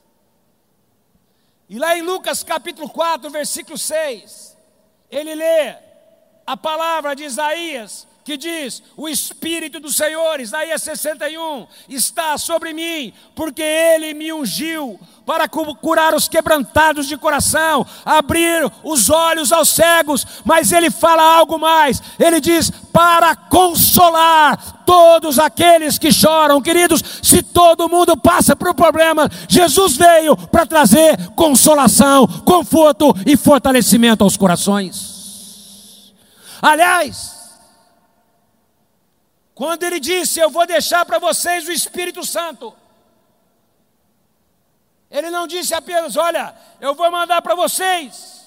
E 1.70 1.80
lá 1.80 1.98
em 1.98 2.02
Lucas 2.02 2.44
capítulo 2.44 2.90
4, 2.90 3.30
versículo 3.30 3.78
6, 3.78 4.58
ele 5.10 5.34
lê: 5.36 5.91
a 6.46 6.58
palavra 6.58 7.16
de 7.16 7.24
Isaías, 7.24 8.08
que 8.24 8.38
diz: 8.38 8.84
O 8.96 9.10
Espírito 9.10 9.80
do 9.80 9.92
Senhor, 9.92 10.40
Isaías 10.40 10.82
61, 10.82 11.68
está 11.90 12.38
sobre 12.38 12.74
mim, 12.74 13.14
porque 13.36 13.62
Ele 13.62 14.14
me 14.14 14.32
ungiu 14.32 15.00
para 15.26 15.48
curar 15.48 16.14
os 16.14 16.28
quebrantados 16.28 17.08
de 17.08 17.18
coração, 17.18 17.86
abrir 18.04 18.70
os 18.84 19.10
olhos 19.10 19.52
aos 19.52 19.70
cegos, 19.70 20.26
mas 20.44 20.72
Ele 20.72 20.90
fala 20.90 21.24
algo 21.24 21.58
mais, 21.58 22.02
Ele 22.20 22.40
diz: 22.40 22.72
para 22.92 23.36
consolar 23.36 24.84
todos 24.86 25.40
aqueles 25.40 25.98
que 25.98 26.12
choram, 26.12 26.62
queridos. 26.62 27.02
Se 27.24 27.42
todo 27.42 27.90
mundo 27.90 28.18
passa 28.18 28.56
por 28.56 28.74
problemas, 28.74 29.30
Jesus 29.48 29.96
veio 29.96 30.36
para 30.36 30.66
trazer 30.66 31.18
consolação, 31.36 32.28
conforto 32.28 33.16
e 33.26 33.38
fortalecimento 33.38 34.24
aos 34.24 34.36
corações. 34.36 35.11
Aliás, 36.62 37.60
quando 39.56 39.84
ele 39.84 40.00
disse: 40.00 40.40
Eu 40.40 40.50
vou 40.50 40.68
deixar 40.68 41.06
para 41.06 41.18
vocês 41.18 41.68
o 41.68 41.72
Espírito 41.72 42.26
Santo, 42.26 42.74
ele 45.10 45.30
não 45.30 45.48
disse 45.48 45.74
apenas: 45.74 46.16
Olha, 46.16 46.56
eu 46.80 46.94
vou 46.94 47.12
mandar 47.12 47.42
para 47.42 47.56
vocês 47.56 48.42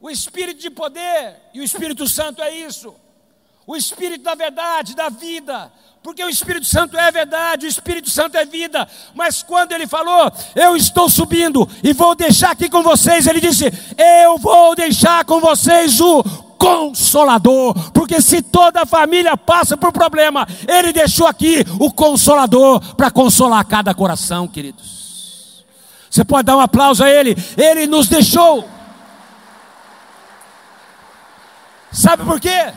o 0.00 0.08
Espírito 0.08 0.60
de 0.60 0.70
poder, 0.70 1.36
e 1.52 1.60
o 1.60 1.64
Espírito 1.64 2.08
Santo 2.08 2.42
é 2.42 2.50
isso, 2.50 2.94
o 3.66 3.76
Espírito 3.76 4.24
da 4.24 4.34
verdade, 4.34 4.94
da 4.94 5.08
vida, 5.08 5.70
porque 6.02 6.24
o 6.24 6.28
Espírito 6.28 6.66
Santo 6.66 6.96
é 6.96 7.10
verdade, 7.10 7.66
o 7.66 7.68
Espírito 7.68 8.08
Santo 8.08 8.36
é 8.36 8.46
vida. 8.46 8.88
Mas 9.14 9.42
quando 9.42 9.72
ele 9.72 9.86
falou, 9.86 10.32
eu 10.54 10.76
estou 10.76 11.08
subindo 11.10 11.68
e 11.82 11.92
vou 11.92 12.14
deixar 12.14 12.52
aqui 12.52 12.70
com 12.70 12.82
vocês, 12.82 13.26
ele 13.26 13.40
disse: 13.40 13.66
Eu 14.22 14.38
vou 14.38 14.74
deixar 14.74 15.24
com 15.24 15.40
vocês 15.40 16.00
o 16.00 16.47
consolador, 16.58 17.92
porque 17.92 18.20
se 18.20 18.42
toda 18.42 18.82
a 18.82 18.86
família 18.86 19.36
passa 19.36 19.76
por 19.76 19.92
problema, 19.92 20.46
ele 20.66 20.92
deixou 20.92 21.26
aqui 21.26 21.64
o 21.78 21.92
consolador 21.92 22.96
para 22.96 23.10
consolar 23.10 23.64
cada 23.64 23.94
coração, 23.94 24.48
queridos. 24.48 25.64
Você 26.10 26.24
pode 26.24 26.46
dar 26.46 26.56
um 26.56 26.60
aplauso 26.60 27.04
a 27.04 27.10
ele, 27.10 27.36
ele 27.56 27.86
nos 27.86 28.08
deixou. 28.08 28.68
Sabe 31.92 32.24
por 32.24 32.40
quê? 32.40 32.72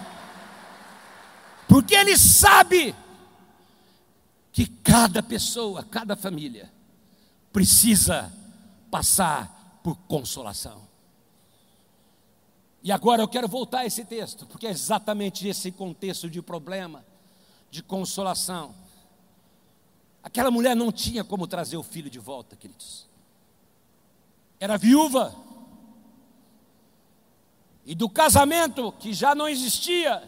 Porque 1.68 1.96
ele 1.96 2.18
sabe 2.18 2.94
que 4.52 4.66
cada 4.66 5.24
pessoa, 5.24 5.84
cada 5.84 6.16
família 6.16 6.72
precisa 7.52 8.32
passar 8.90 9.80
por 9.84 9.96
consolação. 10.08 10.91
E 12.84 12.92
agora 12.92 13.22
eu 13.22 13.28
quero 13.28 13.48
voltar 13.48 13.80
a 13.80 13.86
esse 13.86 14.04
texto, 14.04 14.46
porque 14.48 14.66
é 14.66 14.72
exatamente 14.72 15.48
esse 15.48 15.72
contexto 15.72 16.30
de 16.30 16.42
problema, 16.42 17.06
de 17.70 17.84
consolação. 17.84 18.74
Aquela 20.24 20.50
mulher 20.50 20.76
não 20.76 20.92
tinha 20.92 21.24
como 21.24 21.48
trazer 21.48 21.78
o 21.78 21.84
filho 21.84 22.10
de 22.10 22.20
volta, 22.20 22.56
queridos. 22.56 23.08
Era 24.60 24.78
viúva. 24.78 25.36
E 27.86 27.96
do 27.96 28.10
casamento 28.10 28.92
que 28.94 29.14
já 29.14 29.34
não 29.34 29.48
existia, 29.48 30.24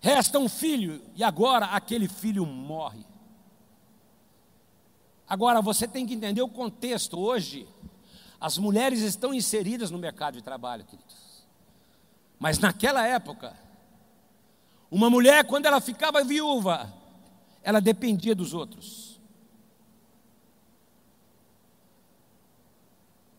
resta 0.00 0.38
um 0.38 0.48
filho, 0.48 1.02
e 1.16 1.24
agora 1.24 1.66
aquele 1.66 2.08
filho 2.08 2.46
morre. 2.46 3.04
Agora 5.28 5.60
você 5.62 5.88
tem 5.88 6.06
que 6.06 6.14
entender 6.14 6.42
o 6.42 6.48
contexto 6.48 7.18
hoje. 7.18 7.66
As 8.44 8.58
mulheres 8.58 9.00
estão 9.00 9.32
inseridas 9.32 9.90
no 9.90 9.96
mercado 9.96 10.34
de 10.34 10.42
trabalho, 10.42 10.84
queridos. 10.84 11.16
Mas 12.38 12.58
naquela 12.58 13.06
época, 13.06 13.56
uma 14.90 15.08
mulher, 15.08 15.46
quando 15.46 15.64
ela 15.64 15.80
ficava 15.80 16.22
viúva, 16.22 16.92
ela 17.62 17.80
dependia 17.80 18.34
dos 18.34 18.52
outros. 18.52 19.18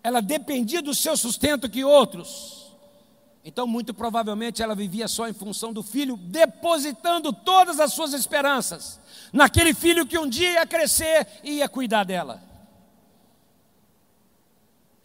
Ela 0.02 0.24
dependia 0.24 0.82
do 0.82 0.96
seu 0.96 1.16
sustento 1.16 1.70
que 1.70 1.84
outros. 1.84 2.76
Então, 3.44 3.68
muito 3.68 3.94
provavelmente, 3.94 4.64
ela 4.64 4.74
vivia 4.74 5.08
só 5.08 5.30
em 5.30 5.34
função 5.34 5.72
do 5.72 5.84
filho, 5.84 6.18
depositando 6.18 7.32
todas 7.32 7.80
as 7.80 7.94
suas 7.94 8.12
esperanças 8.12 9.00
naquele 9.32 9.72
filho 9.72 10.08
que 10.08 10.18
um 10.18 10.28
dia 10.28 10.54
ia 10.54 10.66
crescer 10.66 11.28
e 11.44 11.58
ia 11.58 11.70
cuidar 11.70 12.06
dela. 12.06 12.55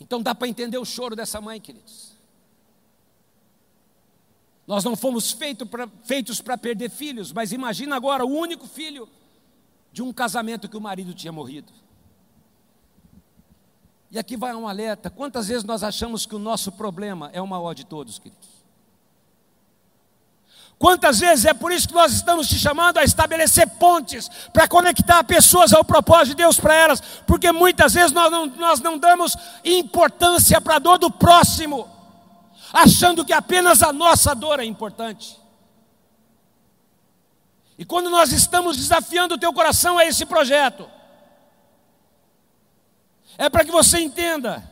Então 0.00 0.23
dá 0.23 0.35
para 0.35 0.49
entender 0.49 0.78
o 0.78 0.85
choro 0.85 1.14
dessa 1.14 1.40
mãe, 1.40 1.61
queridos. 1.61 2.12
Nós 4.66 4.83
não 4.85 4.97
fomos 4.97 5.30
feito 5.30 5.66
pra, 5.66 5.88
feitos 6.04 6.40
para 6.40 6.57
perder 6.57 6.90
filhos, 6.90 7.33
mas 7.33 7.52
imagina 7.52 7.97
agora 7.97 8.25
o 8.25 8.30
único 8.30 8.66
filho 8.66 9.09
de 9.92 10.02
um 10.02 10.12
casamento 10.12 10.69
que 10.69 10.76
o 10.76 10.80
marido 10.80 11.12
tinha 11.12 11.33
morrido. 11.33 11.73
E 14.11 14.19
aqui 14.19 14.37
vai 14.37 14.54
um 14.54 14.66
alerta: 14.66 15.11
quantas 15.11 15.49
vezes 15.49 15.64
nós 15.64 15.83
achamos 15.83 16.25
que 16.25 16.35
o 16.35 16.38
nosso 16.38 16.73
problema 16.73 17.30
é 17.33 17.42
o 17.42 17.47
maior 17.47 17.75
de 17.75 17.85
todos, 17.85 18.19
queridos? 18.19 18.60
Quantas 20.81 21.21
vezes 21.21 21.45
é 21.45 21.53
por 21.53 21.71
isso 21.71 21.87
que 21.87 21.93
nós 21.93 22.11
estamos 22.11 22.49
te 22.49 22.59
chamando 22.59 22.97
a 22.97 23.05
estabelecer 23.05 23.69
pontes 23.69 24.31
para 24.51 24.67
conectar 24.67 25.23
pessoas 25.25 25.75
ao 25.75 25.85
propósito 25.85 26.29
de 26.29 26.37
Deus 26.37 26.59
para 26.59 26.75
elas, 26.75 27.03
porque 27.27 27.53
muitas 27.53 27.93
vezes 27.93 28.13
nós 28.13 28.31
não, 28.31 28.47
nós 28.47 28.81
não 28.81 28.97
damos 28.97 29.37
importância 29.63 30.59
para 30.59 30.77
a 30.77 30.79
dor 30.79 30.97
do 30.97 31.11
próximo, 31.11 31.87
achando 32.73 33.27
que 33.27 33.33
apenas 33.35 33.83
a 33.83 33.93
nossa 33.93 34.35
dor 34.35 34.59
é 34.59 34.65
importante. 34.65 35.39
E 37.77 37.85
quando 37.85 38.09
nós 38.09 38.33
estamos 38.33 38.79
desafiando 38.79 39.35
o 39.35 39.39
teu 39.39 39.53
coração 39.53 39.99
a 39.99 40.07
esse 40.07 40.25
projeto, 40.25 40.89
é 43.37 43.51
para 43.51 43.67
que 43.67 43.71
você 43.71 44.01
entenda 44.01 44.67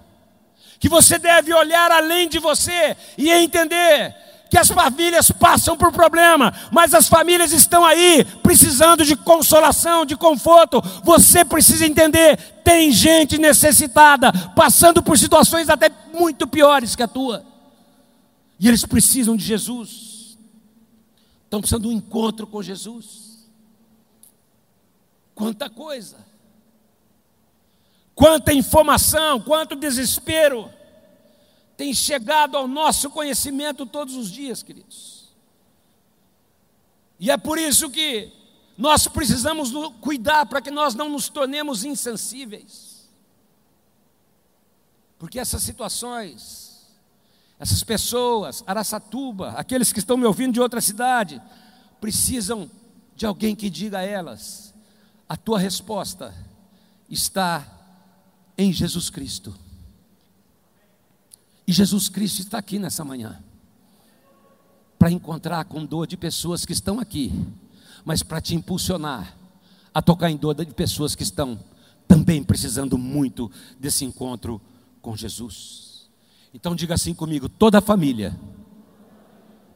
que 0.81 0.89
você 0.89 1.19
deve 1.19 1.53
olhar 1.53 1.93
além 1.93 2.31
de 2.31 2.39
você 2.39 2.97
e 3.19 3.31
entender 3.31 4.28
que 4.51 4.57
as 4.57 4.69
famílias 4.69 5.31
passam 5.31 5.77
por 5.77 5.93
problema, 5.93 6.55
mas 6.73 6.95
as 6.95 7.07
famílias 7.09 7.53
estão 7.53 7.85
aí 7.85 8.25
precisando 8.43 9.05
de 9.05 9.15
consolação, 9.15 10.07
de 10.07 10.17
conforto. 10.17 10.81
Você 11.05 11.45
precisa 11.45 11.87
entender: 11.87 12.37
tem 12.65 12.91
gente 12.91 13.39
necessitada, 13.39 14.33
passando 14.55 15.03
por 15.03 15.19
situações 15.19 15.69
até 15.69 15.91
muito 16.13 16.47
piores 16.47 16.97
que 16.97 17.03
a 17.03 17.09
tua, 17.09 17.45
e 18.59 18.69
eles 18.69 18.85
precisam 18.85 19.37
de 19.37 19.45
Jesus, 19.45 20.39
estão 21.45 21.61
precisando 21.61 21.83
de 21.83 21.89
um 21.89 21.93
encontro 21.93 22.47
com 22.47 22.63
Jesus. 22.63 23.29
Quanta 25.35 25.71
coisa, 25.71 26.17
quanta 28.15 28.53
informação, 28.53 29.41
quanto 29.41 29.77
desespero 29.77 30.78
tem 31.79 31.95
chegado 31.95 32.57
ao 32.57 32.67
nosso 32.67 33.09
conhecimento 33.09 33.87
todos 33.87 34.17
os 34.17 34.33
dias, 34.33 34.65
queridos. 34.65 35.29
E 37.21 37.31
é 37.31 37.37
por 37.37 37.57
isso 37.57 37.89
que 37.89 38.33
nós 38.77 39.07
precisamos 39.07 39.71
cuidar 40.01 40.45
para 40.47 40.61
que 40.61 40.73
nós 40.73 40.97
não 40.97 41.09
nos 41.09 41.29
tornemos 41.29 41.85
insensíveis. 41.85 43.09
Porque 45.21 45.39
essas 45.39 45.63
situações, 45.63 46.85
essas 47.61 47.85
pessoas, 47.85 48.65
Araçatuba, 48.67 49.51
aqueles 49.51 49.93
que 49.93 50.01
estão 50.01 50.17
me 50.17 50.27
ouvindo 50.27 50.55
de 50.55 50.61
outra 50.61 50.81
cidade, 50.81 51.41
precisam 52.01 52.69
de 53.15 53.25
alguém 53.25 53.55
que 53.55 53.71
diga 53.71 53.99
a 53.99 54.05
elas: 54.05 54.75
a 55.29 55.37
tua 55.37 55.61
resposta 55.61 56.35
está 57.09 57.65
em 58.57 58.73
Jesus 58.73 59.11
Cristo. 59.11 59.68
E 61.69 61.73
Jesus 61.73 62.09
Cristo 62.09 62.41
está 62.41 62.57
aqui 62.57 62.79
nessa 62.79 63.05
manhã 63.05 63.37
para 64.99 65.11
encontrar 65.11 65.67
com 65.67 65.85
dor 65.85 66.07
de 66.07 66.17
pessoas 66.17 66.65
que 66.65 66.73
estão 66.73 66.99
aqui, 66.99 67.31
mas 68.07 68.23
para 68.23 68.41
te 68.41 68.55
impulsionar 68.55 69.37
a 69.93 70.01
tocar 70.01 70.31
em 70.31 70.37
dor 70.39 70.55
de 70.55 70.73
pessoas 70.73 71.15
que 71.15 71.23
estão 71.23 71.61
também 72.09 72.43
precisando 72.43 72.97
muito 72.97 73.51
desse 73.79 74.03
encontro 74.03 74.59
com 75.03 75.15
Jesus. 75.15 76.09
Então 76.55 76.75
diga 76.75 76.95
assim 76.95 77.13
comigo: 77.13 77.51
toda 77.51 77.83
família 77.83 78.35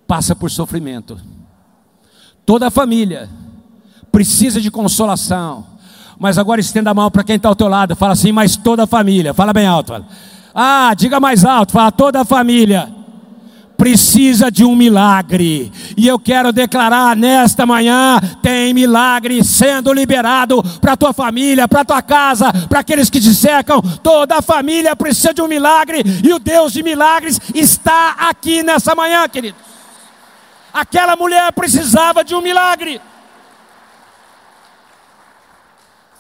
passa 0.07 0.35
por 0.35 0.51
sofrimento, 0.51 1.21
toda 2.47 2.71
família 2.71 3.29
precisa 4.11 4.63
de 4.63 4.71
consolação. 4.71 5.67
Mas 6.19 6.39
agora 6.39 6.61
estenda 6.61 6.91
a 6.91 6.95
mão 6.95 7.11
para 7.11 7.25
quem 7.25 7.37
está 7.37 7.51
ao 7.51 7.57
teu 7.57 7.69
lado, 7.69 7.95
fala 7.97 8.13
assim, 8.15 8.33
mas 8.33 8.57
toda 8.57 8.87
família, 8.87 9.35
fala 9.35 9.53
bem 9.53 9.67
alto. 9.67 9.89
Fala. 9.89 10.32
Ah, 10.55 10.93
diga 10.97 11.19
mais 11.19 11.45
alto, 11.45 11.73
fala 11.73 11.91
toda 11.91 12.21
a 12.21 12.25
família 12.25 13.03
precisa 13.83 14.49
de 14.49 14.65
um 14.65 14.77
milagre. 14.77 15.73
E 15.97 16.07
eu 16.07 16.17
quero 16.17 16.53
declarar 16.53 17.17
nesta 17.17 17.67
manhã: 17.67 18.21
tem 18.41 18.73
milagre 18.73 19.43
sendo 19.43 19.93
liberado 19.93 20.63
para 20.81 20.97
tua 20.97 21.13
família, 21.13 21.67
para 21.67 21.85
tua 21.85 22.01
casa, 22.01 22.53
para 22.69 22.79
aqueles 22.79 23.11
que 23.11 23.21
te. 23.21 23.33
Toda 24.01 24.37
a 24.37 24.43
família 24.43 24.95
precisa 24.95 25.35
de 25.35 25.43
um 25.43 25.49
milagre 25.49 26.01
e 26.23 26.33
o 26.33 26.39
Deus 26.39 26.73
de 26.73 26.81
milagres 26.81 27.41
está 27.53 28.11
aqui 28.19 28.63
nessa 28.63 28.95
manhã, 28.95 29.29
queridos. 29.29 29.61
Aquela 30.73 31.17
mulher 31.17 31.51
precisava 31.53 32.23
de 32.23 32.37
um 32.37 32.41
milagre. 32.41 33.01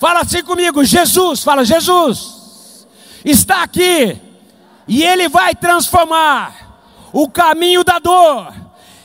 Fala 0.00 0.22
assim 0.22 0.42
comigo, 0.42 0.84
Jesus, 0.84 1.44
fala 1.44 1.64
Jesus 1.64 2.42
está 3.24 3.62
aqui 3.62 4.20
e 4.86 5.02
Ele 5.02 5.28
vai 5.28 5.54
transformar 5.54 7.10
o 7.12 7.28
caminho 7.28 7.84
da 7.84 7.98
dor 7.98 8.52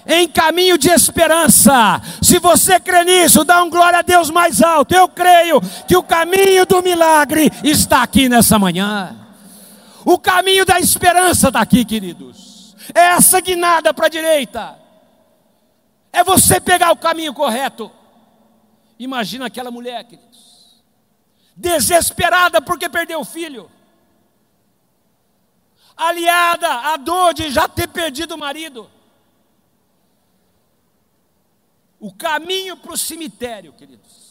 em 0.07 0.27
caminho 0.27 0.77
de 0.77 0.89
esperança. 0.89 2.01
Se 2.21 2.39
você 2.39 2.79
crê 2.79 3.03
nisso, 3.03 3.43
dá 3.43 3.61
um 3.61 3.69
glória 3.69 3.99
a 3.99 4.01
Deus 4.01 4.29
mais 4.29 4.61
alto. 4.61 4.95
Eu 4.95 5.09
creio 5.09 5.59
que 5.85 5.97
o 5.97 6.03
caminho 6.03 6.65
do 6.65 6.81
milagre 6.81 7.51
está 7.63 8.03
aqui 8.03 8.29
nessa 8.29 8.57
manhã. 8.57 9.15
O 10.05 10.17
caminho 10.17 10.65
da 10.65 10.79
esperança 10.79 11.49
está 11.49 11.59
aqui, 11.59 11.83
queridos. 11.83 12.73
É 12.95 13.01
essa 13.07 13.41
guinada 13.41 13.93
para 13.93 14.05
a 14.05 14.09
direita. 14.09 14.79
É 16.13 16.23
você 16.23 16.61
pegar 16.61 16.91
o 16.91 16.97
caminho 16.97 17.33
correto. 17.33 17.91
Imagina 18.97 19.47
aquela 19.47 19.69
mulher, 19.69 20.03
queridos, 20.05 20.81
desesperada 21.55 22.61
porque 22.61 22.89
perdeu 22.89 23.19
o 23.19 23.25
filho 23.25 23.69
aliada 25.97 26.67
à 26.91 26.97
dor 26.97 27.33
de 27.33 27.49
já 27.49 27.67
ter 27.67 27.88
perdido 27.88 28.36
o 28.36 28.38
marido. 28.38 28.89
O 31.99 32.13
caminho 32.13 32.77
para 32.77 32.93
o 32.93 32.97
cemitério, 32.97 33.73
queridos. 33.73 34.27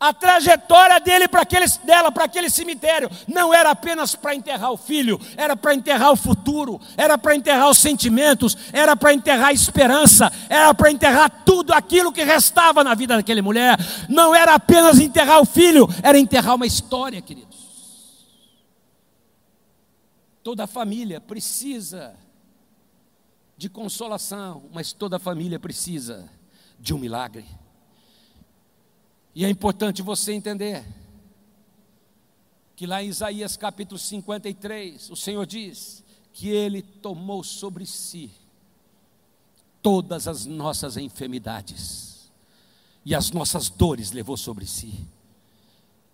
A 0.00 0.12
trajetória 0.12 1.00
dele 1.00 1.26
para 1.26 1.42
aquele, 1.42 1.66
dela 1.82 2.12
para 2.12 2.24
aquele 2.24 2.48
cemitério 2.48 3.10
não 3.26 3.52
era 3.52 3.70
apenas 3.70 4.14
para 4.14 4.32
enterrar 4.32 4.70
o 4.70 4.76
filho, 4.76 5.20
era 5.36 5.56
para 5.56 5.74
enterrar 5.74 6.12
o 6.12 6.16
futuro, 6.16 6.80
era 6.96 7.18
para 7.18 7.34
enterrar 7.34 7.68
os 7.68 7.78
sentimentos, 7.78 8.56
era 8.72 8.94
para 8.94 9.12
enterrar 9.12 9.48
a 9.48 9.52
esperança, 9.52 10.32
era 10.48 10.72
para 10.72 10.92
enterrar 10.92 11.42
tudo 11.44 11.72
aquilo 11.72 12.12
que 12.12 12.22
restava 12.22 12.84
na 12.84 12.94
vida 12.94 13.16
daquela 13.16 13.42
mulher. 13.42 13.76
Não 14.08 14.32
era 14.32 14.54
apenas 14.54 15.00
enterrar 15.00 15.40
o 15.40 15.44
filho, 15.44 15.88
era 16.00 16.16
enterrar 16.16 16.54
uma 16.54 16.66
história, 16.66 17.20
querido. 17.20 17.47
Toda 20.42 20.66
família 20.66 21.20
precisa 21.20 22.16
de 23.56 23.68
consolação, 23.68 24.68
mas 24.72 24.92
toda 24.92 25.18
família 25.18 25.58
precisa 25.58 26.30
de 26.78 26.94
um 26.94 26.98
milagre. 26.98 27.44
E 29.34 29.44
é 29.44 29.50
importante 29.50 30.00
você 30.00 30.32
entender 30.32 30.84
que 32.76 32.86
lá 32.86 33.02
em 33.02 33.08
Isaías 33.08 33.56
capítulo 33.56 33.98
53, 33.98 35.10
o 35.10 35.16
Senhor 35.16 35.44
diz 35.44 36.04
que 36.32 36.48
Ele 36.48 36.82
tomou 36.82 37.42
sobre 37.42 37.84
si 37.84 38.30
todas 39.82 40.28
as 40.28 40.46
nossas 40.46 40.96
enfermidades 40.96 42.30
e 43.04 43.14
as 43.14 43.30
nossas 43.32 43.68
dores 43.68 44.12
levou 44.12 44.36
sobre 44.36 44.66
si. 44.66 45.06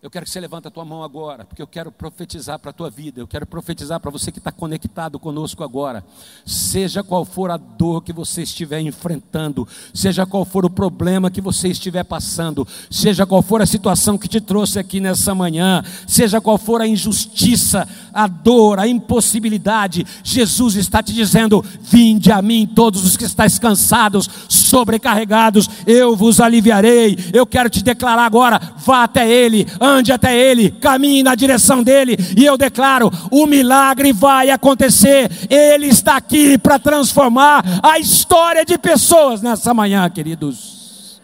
Eu 0.05 0.11
quero 0.11 0.27
que 0.27 0.31
você 0.31 0.39
levanta 0.39 0.69
a 0.69 0.71
tua 0.71 0.85
mão 0.85 1.03
agora, 1.03 1.47
porque 1.47 1.63
eu 1.63 1.67
quero 1.67 1.91
profetizar 1.91 2.59
para 2.59 2.69
a 2.69 2.75
tua 2.75 2.91
vida, 2.91 3.23
eu 3.23 3.27
quero 3.27 3.47
profetizar 3.47 3.99
para 3.99 4.11
você 4.11 4.31
que 4.31 4.37
está 4.37 4.53
conectado 4.53 5.19
conosco 5.19 5.65
agora. 5.65 6.05
Seja 6.45 7.03
qual 7.03 7.25
for 7.25 7.51
a 7.51 7.57
dor 7.57 8.03
que 8.03 8.13
você 8.13 8.43
estiver 8.43 8.81
enfrentando, 8.81 9.67
seja 9.95 10.27
qual 10.27 10.45
for 10.45 10.67
o 10.67 10.69
problema 10.69 11.31
que 11.31 11.41
você 11.41 11.69
estiver 11.69 12.05
passando, 12.05 12.69
seja 12.91 13.25
qual 13.25 13.41
for 13.41 13.63
a 13.63 13.67
situação 13.67 14.19
que 14.19 14.29
te 14.29 14.43
trouxe 14.43 14.79
aqui 14.79 15.01
nessa 15.01 15.35
manhã, 15.35 15.83
seja 16.07 16.39
qual 16.39 16.59
for 16.59 16.83
a 16.83 16.87
injustiça, 16.87 17.89
a 18.15 18.29
dor, 18.29 18.79
a 18.79 18.87
impossibilidade, 18.87 20.07
Jesus 20.23 20.77
está 20.77 21.03
te 21.03 21.13
dizendo: 21.13 21.65
Vinde 21.81 22.31
a 22.31 22.41
mim, 22.41 22.71
todos 22.73 23.05
os 23.05 23.17
que 23.17 23.25
estáis 23.25 23.59
cansados, 23.59 24.31
sobrecarregados, 24.49 25.69
eu 25.85 26.15
vos 26.15 26.41
aliviarei. 26.41 27.19
Eu 27.33 27.45
quero 27.45 27.69
te 27.69 27.83
declarar 27.83 28.25
agora: 28.25 28.61
vá 28.79 29.03
até 29.03 29.29
Ele, 29.29 29.67
ande 29.81 30.13
até 30.13 30.39
Ele, 30.39 30.71
caminhe 30.71 31.23
na 31.25 31.35
direção 31.35 31.83
dEle, 31.83 32.17
e 32.37 32.45
eu 32.45 32.57
declaro: 32.57 33.11
o 33.31 33.47
milagre 33.47 34.13
vai 34.13 34.51
acontecer. 34.51 35.31
Ele 35.51 35.87
está 35.87 36.17
aqui 36.17 36.57
para 36.57 36.79
transformar 36.79 37.65
a 37.83 37.99
história 37.99 38.65
de 38.65 38.79
pessoas 38.79 39.43
nessa 39.43 39.75
manhã, 39.75 40.09
queridos. 40.09 41.21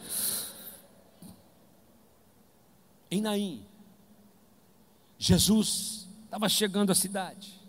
Em 3.12 3.20
Naim, 3.20 3.60
Jesus 5.18 6.00
estava 6.30 6.48
chegando 6.48 6.92
à 6.92 6.94
cidade, 6.94 7.60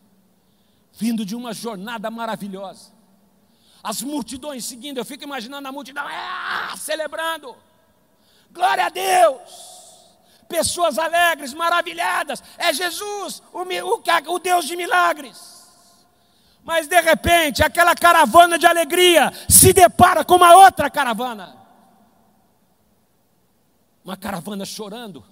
vindo 0.94 1.26
de 1.26 1.36
uma 1.36 1.52
jornada 1.52 2.12
maravilhosa. 2.12 2.92
As 3.82 4.04
multidões 4.04 4.66
seguindo, 4.66 5.00
eu 5.00 5.06
fico 5.06 5.24
imaginando 5.24 5.68
a 5.68 5.72
multidão 5.72 6.06
ah, 6.08 6.76
celebrando. 6.78 7.58
Glória 8.52 8.86
a 8.86 8.90
Deus! 8.90 9.42
Pessoas 10.48 11.00
alegres, 11.00 11.56
maravilhadas. 11.56 12.44
É 12.56 12.72
Jesus, 12.72 13.42
o, 13.52 13.62
o, 13.64 14.36
o 14.36 14.40
Deus 14.40 14.66
de 14.66 14.76
milagres. 14.76 15.68
Mas 16.64 16.88
de 16.88 17.02
repente, 17.02 17.64
aquela 17.64 17.96
caravana 17.96 18.60
de 18.60 18.68
alegria 18.68 19.34
se 19.50 19.74
depara 19.74 20.24
com 20.24 20.36
uma 20.36 20.56
outra 20.56 20.88
caravana. 20.88 21.58
Uma 24.06 24.16
caravana 24.16 24.66
chorando. 24.66 25.31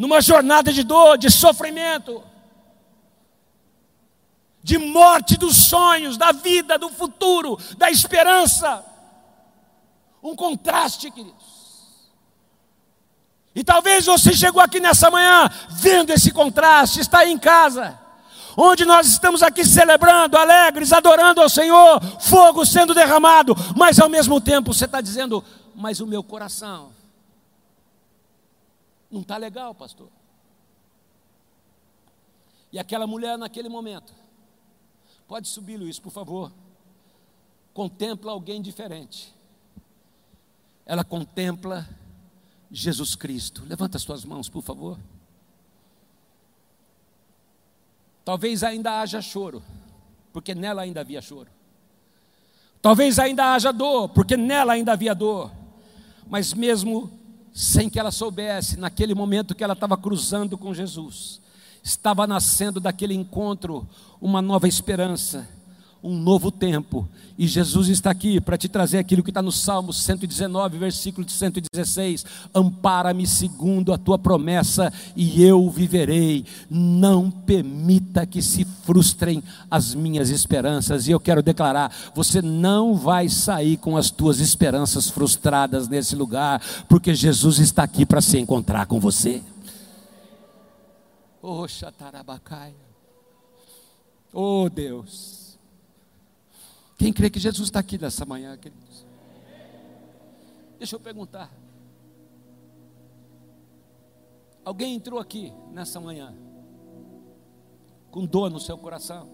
Numa 0.00 0.22
jornada 0.22 0.72
de 0.72 0.82
dor, 0.82 1.18
de 1.18 1.30
sofrimento, 1.30 2.22
de 4.62 4.78
morte 4.78 5.36
dos 5.36 5.68
sonhos, 5.68 6.16
da 6.16 6.32
vida, 6.32 6.78
do 6.78 6.88
futuro, 6.88 7.58
da 7.76 7.90
esperança. 7.90 8.82
Um 10.22 10.34
contraste, 10.34 11.10
queridos. 11.10 11.44
E 13.54 13.62
talvez 13.62 14.06
você 14.06 14.32
chegou 14.32 14.62
aqui 14.62 14.80
nessa 14.80 15.10
manhã 15.10 15.50
vendo 15.68 16.08
esse 16.08 16.30
contraste, 16.30 17.00
está 17.00 17.18
aí 17.18 17.30
em 17.30 17.38
casa 17.38 17.98
onde 18.56 18.86
nós 18.86 19.06
estamos 19.06 19.42
aqui 19.42 19.66
celebrando, 19.66 20.38
alegres, 20.38 20.94
adorando 20.94 21.42
ao 21.42 21.48
Senhor, 21.50 22.00
fogo 22.20 22.64
sendo 22.64 22.94
derramado, 22.94 23.54
mas 23.76 24.00
ao 24.00 24.08
mesmo 24.08 24.40
tempo 24.40 24.72
você 24.72 24.86
está 24.86 25.02
dizendo, 25.02 25.44
mas 25.74 26.00
o 26.00 26.06
meu 26.06 26.22
coração 26.22 26.99
não 29.10 29.22
está 29.22 29.36
legal, 29.36 29.74
pastor. 29.74 30.08
E 32.72 32.78
aquela 32.78 33.06
mulher 33.06 33.36
naquele 33.36 33.68
momento, 33.68 34.14
pode 35.26 35.48
subir, 35.48 35.76
Luiz, 35.76 35.98
por 35.98 36.10
favor, 36.10 36.52
contempla 37.74 38.30
alguém 38.32 38.62
diferente. 38.62 39.34
Ela 40.86 41.04
contempla 41.04 41.88
Jesus 42.70 43.14
Cristo. 43.14 43.64
Levanta 43.66 43.96
as 43.96 44.02
suas 44.02 44.24
mãos, 44.24 44.48
por 44.48 44.62
favor. 44.62 44.98
Talvez 48.24 48.62
ainda 48.62 49.00
haja 49.00 49.20
choro, 49.20 49.62
porque 50.32 50.54
nela 50.54 50.82
ainda 50.82 51.00
havia 51.00 51.20
choro. 51.20 51.50
Talvez 52.80 53.18
ainda 53.18 53.54
haja 53.54 53.72
dor, 53.72 54.08
porque 54.08 54.36
nela 54.36 54.74
ainda 54.74 54.92
havia 54.92 55.14
dor. 55.14 55.50
Mas 56.26 56.54
mesmo 56.54 57.19
sem 57.52 57.88
que 57.88 57.98
ela 57.98 58.10
soubesse, 58.10 58.78
naquele 58.78 59.14
momento 59.14 59.54
que 59.54 59.64
ela 59.64 59.74
estava 59.74 59.96
cruzando 59.96 60.56
com 60.56 60.74
Jesus, 60.74 61.40
estava 61.82 62.26
nascendo 62.26 62.80
daquele 62.80 63.14
encontro 63.14 63.88
uma 64.20 64.40
nova 64.40 64.68
esperança 64.68 65.48
um 66.02 66.16
novo 66.18 66.50
tempo. 66.50 67.08
E 67.38 67.46
Jesus 67.46 67.88
está 67.88 68.10
aqui 68.10 68.40
para 68.40 68.58
te 68.58 68.68
trazer 68.68 68.98
aquilo 68.98 69.22
que 69.22 69.30
está 69.30 69.40
no 69.40 69.52
Salmo 69.52 69.92
119, 69.92 70.78
versículo 70.78 71.28
116: 71.28 72.24
Ampara-me 72.54 73.26
segundo 73.26 73.92
a 73.92 73.98
tua 73.98 74.18
promessa, 74.18 74.92
e 75.16 75.42
eu 75.42 75.68
viverei. 75.70 76.44
Não 76.68 77.30
permita 77.30 78.26
que 78.26 78.42
se 78.42 78.64
frustrem 78.84 79.42
as 79.70 79.94
minhas 79.94 80.28
esperanças. 80.28 81.08
E 81.08 81.12
eu 81.12 81.20
quero 81.20 81.42
declarar: 81.42 81.94
você 82.14 82.42
não 82.42 82.94
vai 82.94 83.28
sair 83.28 83.76
com 83.78 83.96
as 83.96 84.10
tuas 84.10 84.38
esperanças 84.40 85.08
frustradas 85.08 85.88
nesse 85.88 86.14
lugar, 86.14 86.60
porque 86.88 87.14
Jesus 87.14 87.58
está 87.58 87.84
aqui 87.84 88.04
para 88.04 88.20
se 88.20 88.38
encontrar 88.38 88.86
com 88.86 89.00
você. 89.00 89.42
Oh, 91.42 91.66
Xatarabacaia. 91.66 92.74
Oh, 94.32 94.68
Deus. 94.68 95.39
Quem 97.00 97.14
crê 97.14 97.30
que 97.30 97.40
Jesus 97.40 97.68
está 97.68 97.80
aqui 97.80 97.96
nessa 97.96 98.26
manhã, 98.26 98.58
queridos? 98.58 99.06
Deixa 100.76 100.96
eu 100.96 101.00
perguntar. 101.00 101.50
Alguém 104.62 104.96
entrou 104.96 105.18
aqui 105.18 105.50
nessa 105.72 105.98
manhã 105.98 106.34
com 108.10 108.26
dor 108.26 108.50
no 108.50 108.60
seu 108.60 108.76
coração, 108.76 109.30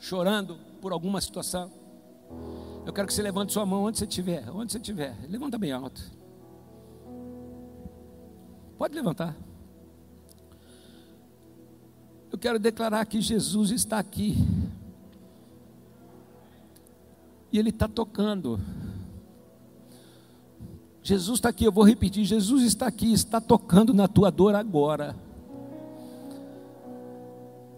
chorando 0.00 0.58
por 0.80 0.90
alguma 0.90 1.20
situação? 1.20 1.70
Eu 2.84 2.92
quero 2.92 3.06
que 3.06 3.14
você 3.14 3.22
levante 3.22 3.52
sua 3.52 3.64
mão 3.64 3.84
onde 3.84 3.98
você 3.98 4.04
estiver, 4.04 4.50
onde 4.50 4.72
você 4.72 4.78
estiver. 4.78 5.16
Levanta 5.28 5.56
bem 5.56 5.70
alto. 5.70 6.02
Pode 8.76 8.96
levantar. 8.96 9.36
Eu 12.32 12.36
quero 12.36 12.58
declarar 12.58 13.06
que 13.06 13.20
Jesus 13.20 13.70
está 13.70 14.00
aqui 14.00 14.34
Ele 17.58 17.70
está 17.70 17.88
tocando. 17.88 18.60
Jesus 21.02 21.38
está 21.38 21.48
aqui, 21.48 21.64
eu 21.64 21.72
vou 21.72 21.84
repetir: 21.84 22.24
Jesus 22.24 22.62
está 22.62 22.86
aqui, 22.86 23.12
está 23.12 23.40
tocando 23.40 23.92
na 23.92 24.06
tua 24.06 24.30
dor 24.30 24.54
agora. 24.54 25.16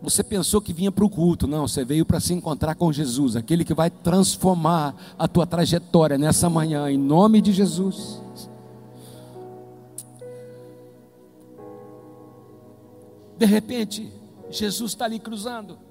Você 0.02 0.24
pensou 0.24 0.62
que 0.62 0.72
vinha 0.72 0.90
para 0.90 1.04
o 1.04 1.10
culto, 1.10 1.46
não, 1.46 1.68
você 1.68 1.84
veio 1.84 2.06
para 2.06 2.20
se 2.20 2.32
encontrar 2.32 2.74
com 2.74 2.90
Jesus, 2.90 3.36
aquele 3.36 3.64
que 3.64 3.74
vai 3.74 3.90
transformar 3.90 4.96
a 5.18 5.28
tua 5.28 5.46
trajetória 5.46 6.16
nessa 6.16 6.48
manhã, 6.48 6.90
em 6.90 6.96
nome 6.96 7.42
de 7.42 7.52
Jesus. 7.52 8.20
De 13.36 13.44
repente, 13.44 14.10
Jesus 14.50 14.92
está 14.92 15.04
ali 15.04 15.18
cruzando. 15.18 15.89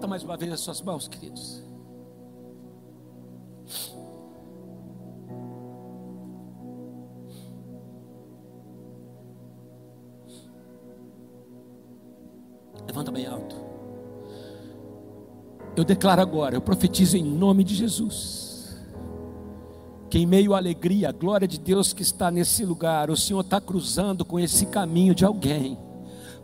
Levanta 0.00 0.08
mais 0.08 0.22
uma 0.22 0.36
vez 0.38 0.50
as 0.50 0.60
suas 0.60 0.80
mãos, 0.80 1.06
queridos. 1.06 1.62
Levanta 12.86 13.12
bem 13.12 13.26
alto. 13.26 13.54
Eu 15.76 15.84
declaro 15.84 16.22
agora, 16.22 16.54
eu 16.54 16.62
profetizo 16.62 17.18
em 17.18 17.22
nome 17.22 17.62
de 17.62 17.74
Jesus. 17.74 18.80
Que 20.08 20.18
em 20.18 20.24
meio 20.24 20.54
à 20.54 20.56
alegria, 20.56 21.10
a 21.10 21.12
glória 21.12 21.46
de 21.46 21.60
Deus 21.60 21.92
que 21.92 22.00
está 22.00 22.30
nesse 22.30 22.64
lugar, 22.64 23.10
o 23.10 23.16
Senhor 23.18 23.40
está 23.40 23.60
cruzando 23.60 24.24
com 24.24 24.40
esse 24.40 24.64
caminho 24.64 25.14
de 25.14 25.26
alguém 25.26 25.89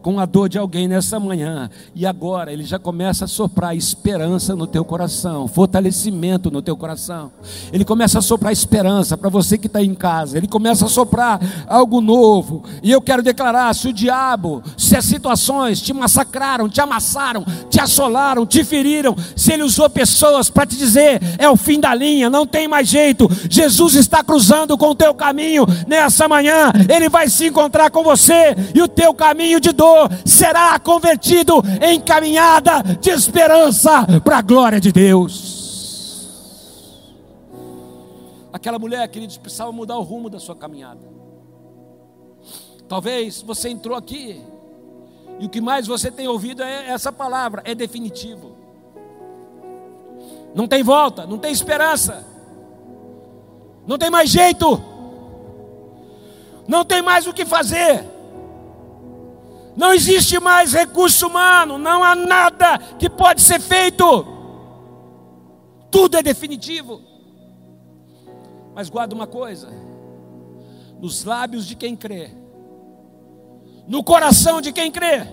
com 0.03 0.21
a 0.21 0.27
dor 0.27 0.49
de 0.49 0.57
alguém 0.57 0.87
nessa 0.87 1.19
manhã, 1.19 1.69
e 1.93 2.07
agora 2.07 2.53
ele 2.53 2.63
já 2.63 2.79
começa 2.79 3.25
a 3.25 3.29
soprar 3.29 3.77
esperança 3.77 4.55
no 4.55 4.67
teu 4.67 4.85
coração, 4.85 5.49
fortalecimento 5.49 6.49
no 6.49 6.63
teu 6.63 6.77
coração. 6.77 7.33
Ele 7.73 7.85
começa 7.85 8.21
a 8.21 8.23
soprar 8.23 8.53
esperança 8.53 9.17
para 9.17 9.29
você 9.29 9.59
que 9.59 9.67
está 9.67 9.83
em 9.83 9.95
casa, 9.95 10.37
ele 10.37 10.47
começa 10.47 10.87
a 10.87 10.89
soprar 10.89 11.41
algo 11.67 12.01
novo. 12.01 12.63
E 12.83 12.93
eu 12.93 13.01
quero 13.01 13.23
declarar: 13.23 13.75
se 13.75 13.89
o 13.89 13.93
diabo, 13.93 14.63
se 14.77 14.97
as 14.97 15.05
situações 15.05 15.81
te 15.81 15.93
massacraram, 15.93 16.69
te 16.69 16.81
amassaram, 16.81 17.45
te 17.69 17.81
assolaram, 17.81 18.47
te 18.47 18.63
feriram, 18.63 19.17
se 19.35 19.53
ele 19.53 19.65
usou 19.65 19.91
pessoas 19.91 20.49
para 20.49 20.67
te 20.67 20.77
dizer 20.77 21.21
é 21.39 21.49
o 21.49 21.57
fim 21.57 21.81
da 21.81 21.95
linha, 21.95 22.31
não 22.31 22.47
tem 22.47 22.69
mais 22.69 22.89
jeito, 22.89 23.29
Jesus 23.51 23.95
está 23.95 24.23
cruzando 24.23 24.79
com 24.79 24.91
o 24.91 24.95
teu 24.95 25.15
caminho 25.15 25.67
nessa 25.87 26.29
manhã, 26.29 26.71
ele 26.89 27.09
vai 27.09 27.29
se 27.29 27.47
encontrar 27.47 27.91
com 27.91 28.05
você 28.05 28.55
e 28.75 28.81
o 28.81 28.89
teu 28.89 29.13
caminho 29.13 29.61
de 29.61 29.73
dor 29.73 29.86
será 30.25 30.79
convertido 30.79 31.63
em 31.81 32.01
caminhada 32.01 32.83
de 33.01 33.11
esperança 33.11 34.07
para 34.23 34.39
a 34.39 34.43
glória 34.43 34.81
de 34.81 34.93
Deus. 34.93 35.57
Aquela 38.53 38.79
mulher, 38.79 39.07
queridos, 39.09 39.37
precisava 39.37 39.71
mudar 39.71 39.99
o 39.99 40.03
rumo 40.03 40.31
da 40.31 40.41
sua 40.41 40.57
caminhada. 40.57 41.01
Talvez 42.89 43.43
você 43.43 43.69
entrou 43.69 43.97
aqui 43.97 44.41
e 45.39 45.47
o 45.47 45.49
que 45.49 45.61
mais 45.61 45.87
você 45.87 46.11
tem 46.11 46.27
ouvido 46.27 46.63
é 46.63 46.89
essa 46.89 47.13
palavra, 47.13 47.63
é 47.65 47.75
definitivo. 47.75 48.57
Não 50.55 50.67
tem 50.67 50.83
volta, 50.83 51.27
não 51.27 51.37
tem 51.37 51.53
esperança. 51.53 52.25
Não 53.87 53.99
tem 53.99 54.09
mais 54.09 54.31
jeito. 54.31 54.83
Não 56.67 56.85
tem 56.85 57.03
mais 57.03 57.27
o 57.27 57.33
que 57.35 57.45
fazer. 57.45 58.16
Não 59.77 59.93
existe 59.93 60.41
mais 60.41 60.73
recurso 60.73 61.27
humano, 61.27 61.77
não 61.79 62.03
há 62.03 62.15
nada 62.15 62.79
que 62.99 63.11
pode 63.11 63.43
ser 63.43 63.61
feito. 63.61 64.27
Tudo 65.91 66.17
é 66.17 66.23
definitivo. 66.23 67.03
Mas 68.75 68.89
guarda 68.89 69.15
uma 69.15 69.27
coisa: 69.27 69.69
nos 71.01 71.25
lábios 71.25 71.67
de 71.67 71.75
quem 71.75 71.95
crê, 71.95 72.31
no 73.87 74.03
coração 74.03 74.61
de 74.61 74.73
quem 74.73 74.91
crê, 74.91 75.27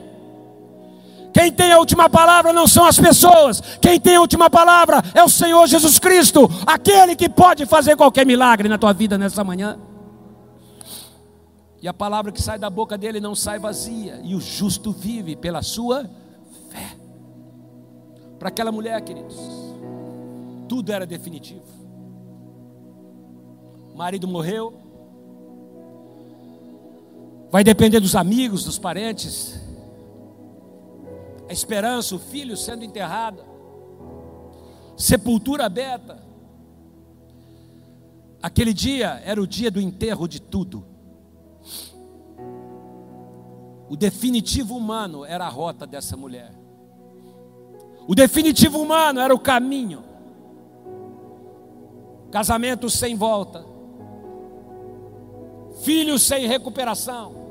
Quem 1.33 1.51
tem 1.51 1.71
a 1.71 1.79
última 1.79 2.07
palavra 2.07 2.53
não 2.53 2.67
são 2.67 2.85
as 2.85 2.99
pessoas, 2.99 3.59
quem 3.81 3.99
tem 3.99 4.17
a 4.17 4.21
última 4.21 4.51
palavra 4.51 5.01
é 5.15 5.23
o 5.23 5.27
Senhor 5.29 5.65
Jesus 5.65 5.97
Cristo, 5.97 6.47
aquele 6.65 7.15
que 7.15 7.27
pode 7.27 7.65
fazer 7.65 7.95
qualquer 7.95 8.23
milagre 8.23 8.69
na 8.69 8.77
tua 8.77 8.93
vida 8.93 9.17
nessa 9.17 9.43
manhã. 9.43 9.79
E 11.83 11.87
a 11.89 11.93
palavra 11.93 12.31
que 12.31 12.41
sai 12.41 12.57
da 12.57 12.69
boca 12.69 12.97
dele 12.97 13.19
não 13.19 13.35
sai 13.35 13.59
vazia, 13.59 14.21
e 14.23 14.35
o 14.35 14.39
justo 14.39 14.93
vive 14.93 15.35
pela 15.35 15.61
sua 15.61 16.09
fé. 16.69 16.95
Para 18.39 18.47
aquela 18.47 18.71
mulher, 18.71 19.01
queridos, 19.01 19.35
tudo 20.69 20.93
era 20.93 21.05
definitivo. 21.05 21.65
O 23.93 23.97
marido 23.97 24.25
morreu, 24.29 24.73
vai 27.51 27.65
depender 27.65 27.99
dos 27.99 28.15
amigos, 28.15 28.63
dos 28.63 28.79
parentes, 28.79 29.59
a 31.49 31.51
esperança, 31.51 32.15
o 32.15 32.19
filho 32.19 32.55
sendo 32.55 32.85
enterrado, 32.85 33.43
sepultura 34.95 35.65
aberta. 35.65 36.23
Aquele 38.41 38.73
dia 38.73 39.21
era 39.25 39.41
o 39.41 39.45
dia 39.45 39.69
do 39.69 39.81
enterro 39.81 40.29
de 40.29 40.39
tudo. 40.39 40.92
O 43.89 43.95
definitivo 43.95 44.75
humano 44.75 45.25
era 45.25 45.45
a 45.45 45.49
rota 45.49 45.85
dessa 45.85 46.17
mulher. 46.17 46.51
O 48.07 48.15
definitivo 48.15 48.81
humano 48.81 49.19
era 49.19 49.33
o 49.33 49.39
caminho. 49.39 50.03
Casamento 52.31 52.89
sem 52.89 53.15
volta. 53.15 53.65
Filhos 55.83 56.23
sem 56.23 56.47
recuperação 56.47 57.43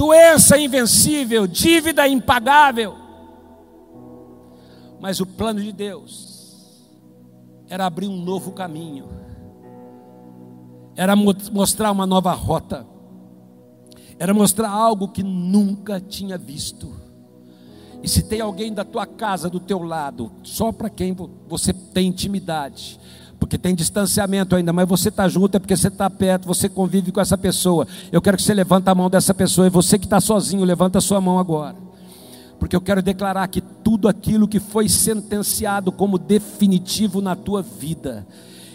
doença 0.00 0.56
invencível, 0.56 1.46
dívida 1.46 2.08
impagável. 2.08 2.96
Mas 4.98 5.20
o 5.20 5.26
plano 5.26 5.60
de 5.60 5.72
Deus 5.72 6.88
era 7.68 7.84
abrir 7.84 8.08
um 8.08 8.16
novo 8.16 8.52
caminho, 8.52 9.08
era 10.96 11.14
mostrar 11.14 11.90
uma 11.92 12.06
nova 12.06 12.32
rota, 12.32 12.86
era 14.20 14.34
mostrar 14.34 14.68
algo 14.68 15.08
que 15.08 15.22
nunca 15.22 15.98
tinha 15.98 16.36
visto. 16.36 16.92
E 18.02 18.08
se 18.08 18.22
tem 18.22 18.42
alguém 18.42 18.70
da 18.70 18.84
tua 18.84 19.06
casa, 19.06 19.48
do 19.48 19.58
teu 19.58 19.82
lado, 19.82 20.30
só 20.42 20.70
para 20.70 20.90
quem 20.90 21.16
você 21.48 21.72
tem 21.72 22.08
intimidade, 22.08 23.00
porque 23.38 23.56
tem 23.56 23.74
distanciamento 23.74 24.54
ainda, 24.54 24.74
mas 24.74 24.86
você 24.86 25.08
está 25.08 25.26
junto 25.26 25.56
é 25.56 25.58
porque 25.58 25.74
você 25.74 25.88
está 25.88 26.10
perto, 26.10 26.46
você 26.46 26.68
convive 26.68 27.10
com 27.10 27.20
essa 27.20 27.38
pessoa. 27.38 27.88
Eu 28.12 28.20
quero 28.20 28.36
que 28.36 28.42
você 28.42 28.52
levante 28.52 28.90
a 28.90 28.94
mão 28.94 29.08
dessa 29.08 29.32
pessoa, 29.32 29.66
e 29.66 29.70
você 29.70 29.98
que 29.98 30.04
está 30.04 30.20
sozinho, 30.20 30.64
levanta 30.64 30.98
a 30.98 31.00
sua 31.00 31.20
mão 31.20 31.38
agora. 31.38 31.76
Porque 32.58 32.76
eu 32.76 32.80
quero 32.82 33.00
declarar 33.00 33.48
que 33.48 33.62
tudo 33.62 34.06
aquilo 34.06 34.46
que 34.46 34.60
foi 34.60 34.86
sentenciado 34.86 35.90
como 35.90 36.18
definitivo 36.18 37.22
na 37.22 37.34
tua 37.34 37.62
vida, 37.62 38.26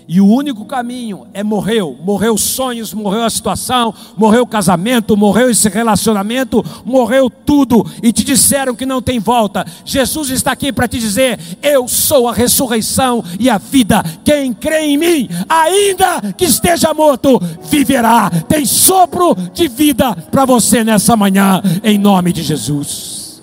e 0.08 0.22
o 0.22 0.28
único 0.28 0.66
caminho 0.66 1.26
é 1.34 1.44
morreu. 1.44 1.98
Morreu 2.02 2.38
sonhos, 2.38 2.94
morreu 2.94 3.24
a 3.24 3.30
situação, 3.30 3.94
morreu 4.16 4.44
o 4.44 4.48
casamento, 4.48 5.18
morreu 5.18 5.50
esse 5.50 5.68
relacionamento, 5.68 6.64
morreu 6.86 7.30
tudo. 7.30 7.86
E 8.04 8.14
te 8.14 8.24
disseram 8.24 8.76
que 8.76 8.86
não 8.86 9.02
tem 9.02 9.20
volta. 9.20 9.66
Jesus 9.84 10.30
está 10.30 10.52
aqui 10.52 10.72
para 10.72 10.88
te 10.88 11.00
dizer: 11.00 11.40
Eu 11.62 11.88
sou 11.88 12.28
a 12.28 12.34
ressurreição 12.34 13.24
e 13.40 13.50
a 13.50 13.58
vida. 13.58 14.04
Quem 14.24 14.54
crê 14.54 14.82
em 14.82 14.98
mim, 14.98 15.30
ainda 15.50 16.34
que 16.34 16.46
esteja 16.46 16.94
morto, 16.94 17.42
viverá. 17.64 18.30
Tem 18.48 18.66
sopro 18.66 19.36
de 19.54 19.68
vida 19.68 20.16
para 20.32 20.46
você 20.46 20.84
nessa 20.84 21.16
manhã, 21.16 21.62
em 21.84 21.98
nome 21.98 22.32
de 22.32 22.44
Jesus. 22.44 23.42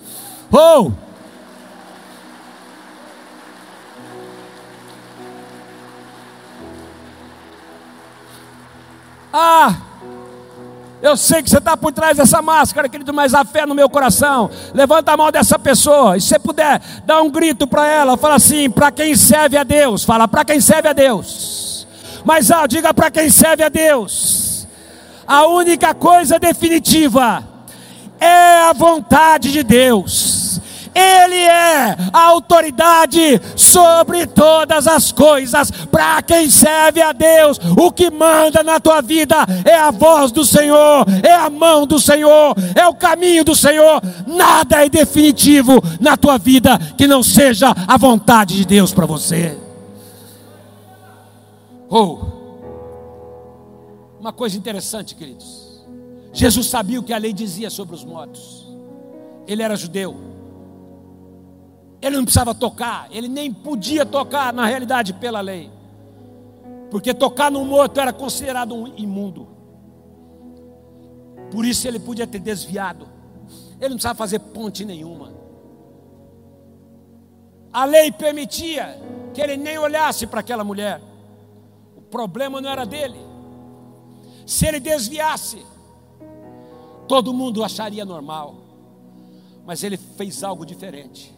Oh! 0.52 1.01
Ah, 9.32 9.76
eu 11.02 11.16
sei 11.16 11.42
que 11.42 11.50
você 11.50 11.58
está 11.58 11.76
por 11.76 11.92
trás 11.92 12.16
dessa 12.16 12.40
máscara, 12.40 12.88
querido, 12.88 13.12
mas 13.12 13.34
a 13.34 13.44
fé 13.44 13.66
no 13.66 13.74
meu 13.74 13.88
coração. 13.88 14.48
Levanta 14.72 15.12
a 15.12 15.16
mão 15.16 15.32
dessa 15.32 15.58
pessoa. 15.58 16.16
E 16.16 16.20
se 16.20 16.38
puder, 16.38 16.80
dá 17.04 17.20
um 17.20 17.28
grito 17.28 17.66
para 17.66 17.86
ela. 17.88 18.16
Fala 18.16 18.36
assim: 18.36 18.70
para 18.70 18.92
quem 18.92 19.16
serve 19.16 19.56
a 19.56 19.64
Deus. 19.64 20.04
Fala, 20.04 20.28
para 20.28 20.44
quem 20.44 20.60
serve 20.60 20.88
a 20.88 20.92
Deus. 20.92 21.88
Mas 22.24 22.52
ah, 22.52 22.66
diga 22.68 22.94
para 22.94 23.10
quem 23.10 23.28
serve 23.30 23.64
a 23.64 23.68
Deus. 23.68 24.68
A 25.26 25.46
única 25.46 25.92
coisa 25.92 26.38
definitiva 26.38 27.42
é 28.20 28.68
a 28.68 28.72
vontade 28.72 29.50
de 29.50 29.64
Deus. 29.64 30.41
Ele 30.94 31.36
é 31.36 31.96
a 32.12 32.22
autoridade 32.24 33.40
sobre 33.56 34.26
todas 34.26 34.86
as 34.86 35.10
coisas. 35.10 35.70
Para 35.70 36.22
quem 36.22 36.50
serve 36.50 37.00
a 37.00 37.12
Deus, 37.12 37.58
o 37.76 37.90
que 37.90 38.10
manda 38.10 38.62
na 38.62 38.78
tua 38.78 39.00
vida 39.00 39.36
é 39.64 39.74
a 39.74 39.90
voz 39.90 40.30
do 40.32 40.44
Senhor, 40.44 41.06
é 41.22 41.32
a 41.32 41.48
mão 41.48 41.86
do 41.86 41.98
Senhor, 41.98 42.54
é 42.74 42.86
o 42.86 42.94
caminho 42.94 43.44
do 43.44 43.54
Senhor. 43.54 44.02
Nada 44.26 44.84
é 44.84 44.88
definitivo 44.88 45.82
na 46.00 46.16
tua 46.16 46.38
vida 46.38 46.78
que 46.96 47.06
não 47.06 47.22
seja 47.22 47.74
a 47.86 47.96
vontade 47.96 48.56
de 48.56 48.64
Deus 48.64 48.92
para 48.92 49.06
você. 49.06 49.58
Oh, 51.88 52.18
uma 54.18 54.32
coisa 54.32 54.56
interessante, 54.56 55.14
queridos. 55.14 55.82
Jesus 56.32 56.66
sabia 56.66 57.00
o 57.00 57.02
que 57.02 57.12
a 57.12 57.18
lei 57.18 57.32
dizia 57.32 57.68
sobre 57.68 57.94
os 57.94 58.04
mortos. 58.04 58.66
Ele 59.46 59.62
era 59.62 59.76
judeu. 59.76 60.31
Ele 62.02 62.16
não 62.16 62.24
precisava 62.24 62.52
tocar, 62.52 63.06
ele 63.12 63.28
nem 63.28 63.52
podia 63.52 64.04
tocar, 64.04 64.52
na 64.52 64.66
realidade, 64.66 65.14
pela 65.14 65.40
lei. 65.40 65.70
Porque 66.90 67.14
tocar 67.14 67.50
no 67.50 67.64
morto 67.64 68.00
era 68.00 68.12
considerado 68.12 68.74
um 68.74 68.88
imundo. 68.98 69.46
Por 71.52 71.64
isso 71.64 71.86
ele 71.86 72.00
podia 72.00 72.26
ter 72.26 72.40
desviado. 72.40 73.06
Ele 73.78 73.90
não 73.90 73.96
precisava 73.96 74.16
fazer 74.16 74.40
ponte 74.40 74.84
nenhuma. 74.84 75.32
A 77.72 77.84
lei 77.84 78.10
permitia 78.10 79.00
que 79.32 79.40
ele 79.40 79.56
nem 79.56 79.78
olhasse 79.78 80.26
para 80.26 80.40
aquela 80.40 80.64
mulher. 80.64 81.00
O 81.96 82.02
problema 82.02 82.60
não 82.60 82.68
era 82.68 82.84
dele. 82.84 83.20
Se 84.44 84.66
ele 84.66 84.80
desviasse, 84.80 85.64
todo 87.06 87.32
mundo 87.32 87.62
acharia 87.62 88.04
normal. 88.04 88.56
Mas 89.64 89.84
ele 89.84 89.96
fez 89.96 90.42
algo 90.42 90.66
diferente. 90.66 91.32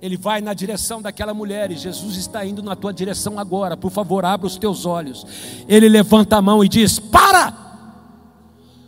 Ele 0.00 0.16
vai 0.16 0.40
na 0.40 0.52
direção 0.52 1.00
daquela 1.00 1.32
mulher 1.32 1.70
e 1.70 1.76
Jesus 1.76 2.16
está 2.16 2.44
indo 2.44 2.62
na 2.62 2.76
tua 2.76 2.92
direção 2.92 3.38
agora. 3.38 3.76
Por 3.76 3.90
favor, 3.90 4.24
abra 4.24 4.46
os 4.46 4.56
teus 4.56 4.84
olhos. 4.84 5.24
Ele 5.66 5.88
levanta 5.88 6.36
a 6.36 6.42
mão 6.42 6.62
e 6.62 6.68
diz: 6.68 6.98
Para! 6.98 7.54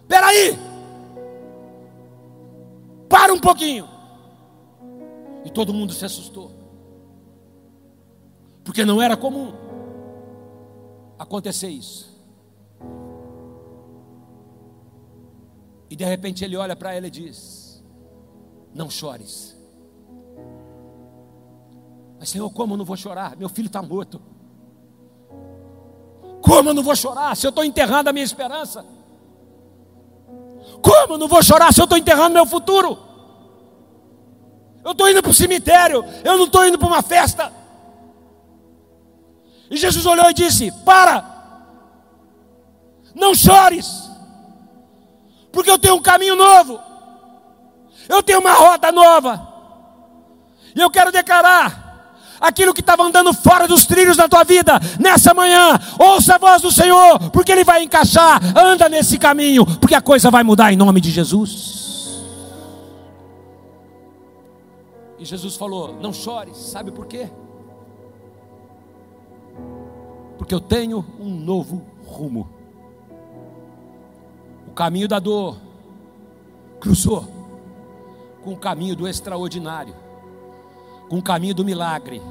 Espera 0.03 0.27
aí! 0.27 0.59
Para 3.09 3.33
um 3.33 3.41
pouquinho. 3.41 3.89
E 5.45 5.51
todo 5.51 5.73
mundo 5.73 5.93
se 5.93 6.05
assustou. 6.05 6.51
Porque 8.65 8.85
não 8.85 9.01
era 9.01 9.17
comum 9.17 9.55
acontecer 11.19 11.69
isso. 11.69 12.15
E 15.89 15.97
de 15.97 16.05
repente 16.05 16.45
ele 16.45 16.57
olha 16.57 16.75
para 16.77 16.95
ela 16.95 17.07
e 17.07 17.11
diz: 17.11 17.83
Não 18.75 18.91
chores. 18.91 19.56
Mas, 22.19 22.31
Senhor, 22.31 22.49
como 22.51 22.75
eu 22.75 22.79
não 22.79 22.85
vou 22.85 22.97
chorar? 22.97 23.37
Meu 23.37 23.49
filho 23.49 23.67
está 23.67 23.83
morto. 23.83 24.21
Como 26.41 26.71
eu 26.71 26.75
não 26.75 26.83
vou 26.83 26.97
chorar 26.97 27.37
se 27.37 27.47
eu 27.47 27.51
estou 27.51 27.65
enterrando 27.65 28.09
a 28.09 28.13
minha 28.13 28.25
esperança? 28.25 28.85
Como 30.81 31.15
eu 31.15 31.19
não 31.19 31.29
vou 31.29 31.43
chorar 31.43 31.73
se 31.73 31.81
eu 31.81 31.85
estou 31.85 31.99
enterrando 31.99 32.35
meu 32.35 32.47
futuro? 32.47 32.99
Eu 34.85 34.93
estou 34.93 35.09
indo 35.11 35.21
para 35.21 35.31
o 35.31 35.35
cemitério, 35.35 36.05
eu 36.25 36.39
não 36.39 36.45
estou 36.45 36.65
indo 36.65 36.79
para 36.79 36.87
uma 36.87 37.03
festa. 37.03 37.53
E 39.69 39.77
Jesus 39.77 40.07
olhou 40.07 40.31
e 40.31 40.35
disse: 40.35 40.71
Para, 40.85 41.25
não 43.13 43.35
chores, 43.35 44.09
porque 45.51 45.71
eu 45.71 45.79
tenho 45.79 45.97
um 45.97 46.03
caminho 46.03 46.37
novo, 46.37 46.81
eu 48.09 48.23
tenho 48.23 48.39
uma 48.39 48.53
rota 48.53 48.93
nova, 48.93 49.55
e 50.75 50.81
eu 50.81 50.89
quero 50.89 51.11
declarar 51.11 51.86
aquilo 52.41 52.75
que 52.75 52.81
estava 52.81 53.03
andando 53.03 53.33
fora 53.33 53.67
dos 53.67 53.87
trilhos 53.87 54.17
da 54.17 54.29
tua 54.29 54.45
vida, 54.45 54.81
nessa 54.99 55.35
manhã, 55.35 55.79
ouça 55.99 56.37
a 56.37 56.39
voz 56.39 56.63
do 56.63 56.71
Senhor, 56.71 57.31
porque 57.31 57.53
Ele 57.53 57.65
vai 57.65 57.83
encaixar, 57.83 58.41
anda 58.57 58.89
nesse 58.89 59.19
caminho, 59.19 59.65
porque 59.79 59.95
a 59.95 60.01
coisa 60.01 60.31
vai 60.31 60.43
mudar 60.43 60.73
em 60.73 60.77
nome 60.77 61.01
de 61.01 61.11
Jesus. 61.11 61.77
E 65.19 65.25
Jesus 65.25 65.57
falou: 65.57 65.97
Não 66.01 66.13
chores, 66.13 66.57
sabe 66.57 66.91
por 66.91 67.07
quê? 67.07 67.29
Porque 70.39 70.55
eu 70.55 70.61
tenho 70.61 71.05
um 71.19 71.31
novo 71.31 71.83
rumo. 72.05 72.49
O 74.69 74.73
caminho 74.73 75.09
da 75.09 75.19
dor 75.19 75.57
cruzou, 76.79 77.27
com 78.45 78.53
o 78.53 78.57
caminho 78.57 78.95
do 78.95 79.09
extraordinário, 79.09 79.95
com 81.09 81.19
o 81.19 81.23
caminho 81.23 81.55
do 81.55 81.65
milagre. 81.65 82.23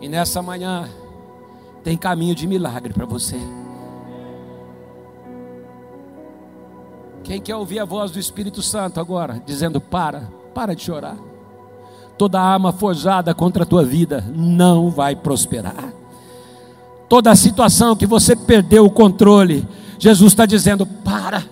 E 0.00 0.08
nessa 0.08 0.42
manhã 0.42 0.88
tem 1.82 1.96
caminho 1.96 2.34
de 2.34 2.46
milagre 2.46 2.92
para 2.92 3.06
você. 3.06 3.38
Quem 7.22 7.40
quer 7.40 7.56
ouvir 7.56 7.78
a 7.78 7.84
voz 7.84 8.10
do 8.10 8.18
Espírito 8.18 8.60
Santo 8.62 9.00
agora, 9.00 9.42
dizendo: 9.46 9.80
para, 9.80 10.28
para 10.54 10.74
de 10.74 10.82
chorar. 10.82 11.16
Toda 12.18 12.40
arma 12.40 12.72
forjada 12.72 13.34
contra 13.34 13.64
a 13.64 13.66
tua 13.66 13.84
vida 13.84 14.24
não 14.34 14.90
vai 14.90 15.16
prosperar. 15.16 15.92
Toda 17.08 17.34
situação 17.34 17.96
que 17.96 18.06
você 18.06 18.36
perdeu 18.36 18.84
o 18.84 18.90
controle, 18.90 19.66
Jesus 19.98 20.32
está 20.32 20.44
dizendo: 20.44 20.86
para, 20.86 21.44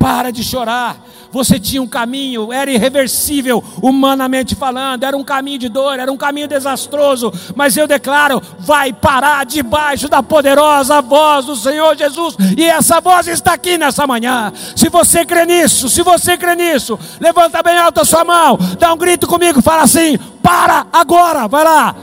para 0.00 0.32
de 0.32 0.42
chorar. 0.42 0.96
Você 1.30 1.60
tinha 1.60 1.80
um 1.80 1.86
caminho, 1.86 2.52
era 2.52 2.70
irreversível, 2.72 3.62
humanamente 3.82 4.56
falando, 4.56 5.04
era 5.04 5.14
um 5.16 5.22
caminho 5.22 5.58
de 5.58 5.68
dor, 5.68 5.98
era 5.98 6.10
um 6.10 6.16
caminho 6.16 6.48
desastroso, 6.48 7.30
mas 7.54 7.76
eu 7.76 7.86
declaro: 7.86 8.42
vai 8.58 8.94
parar 8.94 9.44
debaixo 9.44 10.08
da 10.08 10.22
poderosa 10.22 11.02
voz 11.02 11.44
do 11.44 11.54
Senhor 11.54 11.94
Jesus, 11.96 12.34
e 12.56 12.64
essa 12.64 13.00
voz 13.00 13.28
está 13.28 13.52
aqui 13.52 13.76
nessa 13.76 14.06
manhã. 14.06 14.50
Se 14.74 14.88
você 14.88 15.24
crê 15.24 15.44
nisso, 15.44 15.88
se 15.90 16.02
você 16.02 16.36
crê 16.36 16.56
nisso, 16.56 16.98
levanta 17.20 17.62
bem 17.62 17.76
alto 17.76 18.00
a 18.00 18.04
sua 18.04 18.24
mão, 18.24 18.58
dá 18.78 18.92
um 18.92 18.96
grito 18.96 19.28
comigo, 19.28 19.60
fala 19.60 19.82
assim: 19.82 20.18
para 20.42 20.86
agora, 20.90 21.46
vai 21.46 21.62
lá. 21.62 21.94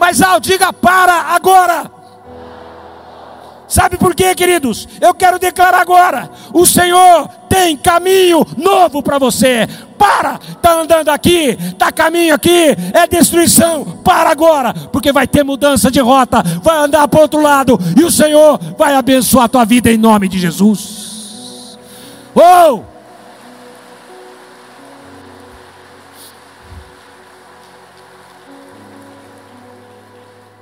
Mais 0.00 0.22
alto, 0.22 0.48
diga 0.48 0.72
para 0.72 1.12
agora. 1.34 1.97
Sabe 3.68 3.98
por 3.98 4.14
quê, 4.14 4.34
queridos? 4.34 4.88
Eu 4.98 5.14
quero 5.14 5.38
declarar 5.38 5.80
agora: 5.80 6.30
o 6.54 6.64
Senhor 6.64 7.28
tem 7.48 7.76
caminho 7.76 8.44
novo 8.56 9.02
para 9.02 9.18
você. 9.18 9.68
Para, 9.98 10.38
está 10.50 10.80
andando 10.80 11.08
aqui, 11.08 11.58
está 11.60 11.90
caminho 11.92 12.34
aqui, 12.34 12.74
é 12.94 13.06
destruição. 13.06 13.84
Para 14.02 14.30
agora, 14.30 14.72
porque 14.92 15.12
vai 15.12 15.26
ter 15.26 15.44
mudança 15.44 15.90
de 15.90 16.00
rota, 16.00 16.42
vai 16.62 16.78
andar 16.78 17.06
para 17.08 17.20
outro 17.20 17.42
lado 17.42 17.78
e 17.96 18.04
o 18.04 18.10
Senhor 18.10 18.58
vai 18.78 18.94
abençoar 18.94 19.44
a 19.44 19.48
tua 19.48 19.64
vida 19.64 19.90
em 19.90 19.98
nome 19.98 20.28
de 20.28 20.38
Jesus. 20.38 21.76
Oh! 22.34 22.97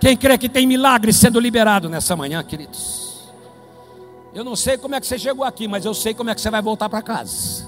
Quem 0.07 0.17
crê 0.17 0.39
que 0.39 0.49
tem 0.49 0.69
milagre 0.69 1.13
sendo 1.13 1.41
liberado 1.41 1.89
nessa 1.89 2.15
manhã, 2.15 2.41
queridos? 2.41 3.25
Eu 4.33 4.45
não 4.45 4.55
sei 4.55 4.79
como 4.79 4.95
é 4.95 5.01
que 5.01 5.07
você 5.09 5.19
chegou 5.19 5.45
aqui, 5.45 5.67
mas 5.67 5.85
eu 5.85 5.93
sei 5.93 6.15
como 6.15 6.31
é 6.31 6.35
que 6.37 6.41
você 6.41 6.49
vai 6.49 6.63
voltar 6.63 6.89
para 6.89 7.03
casa. 7.03 7.67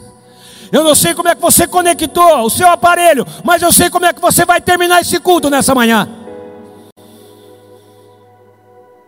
Eu 0.70 0.84
não 0.84 0.94
sei 0.94 1.16
como 1.16 1.28
é 1.28 1.34
que 1.34 1.40
você 1.40 1.66
conectou 1.66 2.44
o 2.44 2.48
seu 2.48 2.68
aparelho, 2.68 3.26
mas 3.42 3.60
eu 3.60 3.72
sei 3.72 3.90
como 3.90 4.06
é 4.06 4.12
que 4.12 4.20
você 4.20 4.44
vai 4.44 4.60
terminar 4.60 5.00
esse 5.00 5.18
culto 5.18 5.50
nessa 5.50 5.74
manhã. 5.74 6.08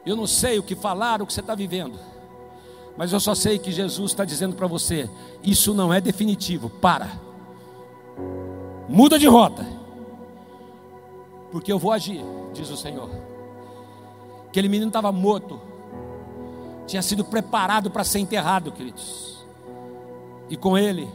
Eu 0.05 0.16
não 0.16 0.27
sei 0.27 0.59
o 0.59 0.62
que 0.64 0.75
falar, 0.75 1.23
o 1.23 1.27
que 1.27 1.33
você 1.33 1.38
está 1.38 1.55
vivendo, 1.55 2.01
mas 2.97 3.12
eu 3.12 3.21
só 3.21 3.37
sei 3.37 3.61
que 3.61 3.71
Jesus 3.71 4.11
está 4.11 4.25
dizendo 4.25 4.57
para 4.57 4.66
você: 4.66 5.09
isso 5.40 5.73
não 5.73 5.95
é 5.95 6.01
definitivo, 6.01 6.69
para, 6.69 7.12
muda 8.88 9.16
de 9.21 9.29
rota, 9.29 9.64
porque 11.53 11.71
eu 11.71 11.79
vou 11.79 11.93
agir 11.93 12.39
diz 12.53 12.71
o 12.71 12.77
Senhor. 12.77 13.11
Aquele 14.49 14.69
menino 14.69 14.89
estava 14.89 15.13
morto, 15.13 15.61
tinha 16.87 17.03
sido 17.03 17.25
preparado 17.25 17.91
para 17.91 18.03
ser 18.03 18.19
enterrado, 18.19 18.73
queridos, 18.73 19.47
e 20.49 20.57
com 20.57 20.77
ele 20.77 21.09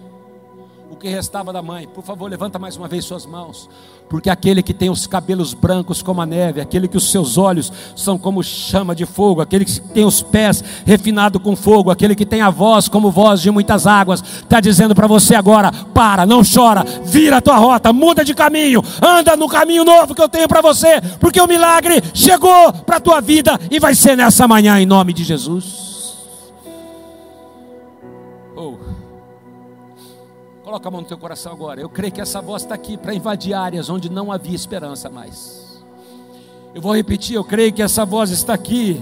o 0.89 0.95
que 0.95 1.07
restava 1.07 1.51
da 1.51 1.61
mãe. 1.61 1.87
Por 1.87 2.03
favor, 2.03 2.29
levanta 2.29 2.59
mais 2.59 2.77
uma 2.77 2.87
vez 2.87 3.05
suas 3.05 3.25
mãos, 3.25 3.69
porque 4.09 4.29
aquele 4.29 4.61
que 4.61 4.73
tem 4.73 4.89
os 4.89 5.07
cabelos 5.07 5.53
brancos 5.53 6.01
como 6.01 6.21
a 6.21 6.25
neve, 6.25 6.61
aquele 6.61 6.87
que 6.87 6.97
os 6.97 7.11
seus 7.11 7.37
olhos 7.37 7.71
são 7.95 8.17
como 8.17 8.43
chama 8.43 8.95
de 8.95 9.05
fogo, 9.05 9.41
aquele 9.41 9.65
que 9.65 9.79
tem 9.79 10.05
os 10.05 10.21
pés 10.21 10.63
refinados 10.85 11.41
com 11.41 11.55
fogo, 11.55 11.89
aquele 11.89 12.15
que 12.15 12.25
tem 12.25 12.41
a 12.41 12.49
voz 12.49 12.87
como 12.87 13.11
voz 13.11 13.41
de 13.41 13.49
muitas 13.49 13.87
águas, 13.87 14.21
está 14.21 14.59
dizendo 14.59 14.93
para 14.93 15.07
você 15.07 15.35
agora: 15.35 15.71
para, 15.93 16.25
não 16.25 16.41
chora, 16.43 16.83
vira 17.03 17.37
a 17.37 17.41
tua 17.41 17.57
rota, 17.57 17.91
muda 17.91 18.23
de 18.23 18.33
caminho, 18.33 18.83
anda 19.01 19.35
no 19.35 19.47
caminho 19.47 19.83
novo 19.83 20.13
que 20.13 20.21
eu 20.21 20.29
tenho 20.29 20.47
para 20.47 20.61
você, 20.61 21.01
porque 21.19 21.41
o 21.41 21.47
milagre 21.47 22.01
chegou 22.13 22.71
para 22.85 22.97
a 22.97 23.01
tua 23.01 23.21
vida 23.21 23.59
e 23.71 23.79
vai 23.79 23.95
ser 23.95 24.15
nessa 24.15 24.47
manhã, 24.47 24.79
em 24.79 24.85
nome 24.85 25.13
de 25.13 25.23
Jesus. 25.23 25.94
Coloca 30.65 30.87
a 30.87 30.91
mão 30.91 31.01
no 31.01 31.07
teu 31.07 31.19
coração 31.19 31.51
agora. 31.51 31.79
Eu 31.79 31.87
creio 31.87 32.11
que 32.11 32.19
essa 32.19 32.41
voz 32.41 32.63
está 32.63 32.73
aqui 32.73 32.97
para 32.97 33.13
invadir 33.13 33.53
áreas 33.53 33.87
onde 33.87 34.09
não 34.09 34.31
havia 34.31 34.55
esperança 34.55 35.11
mais. 35.11 35.79
Eu 36.73 36.81
vou 36.81 36.95
repetir, 36.95 37.35
eu 37.35 37.43
creio 37.43 37.71
que 37.71 37.83
essa 37.83 38.03
voz 38.03 38.31
está 38.31 38.55
aqui. 38.55 38.99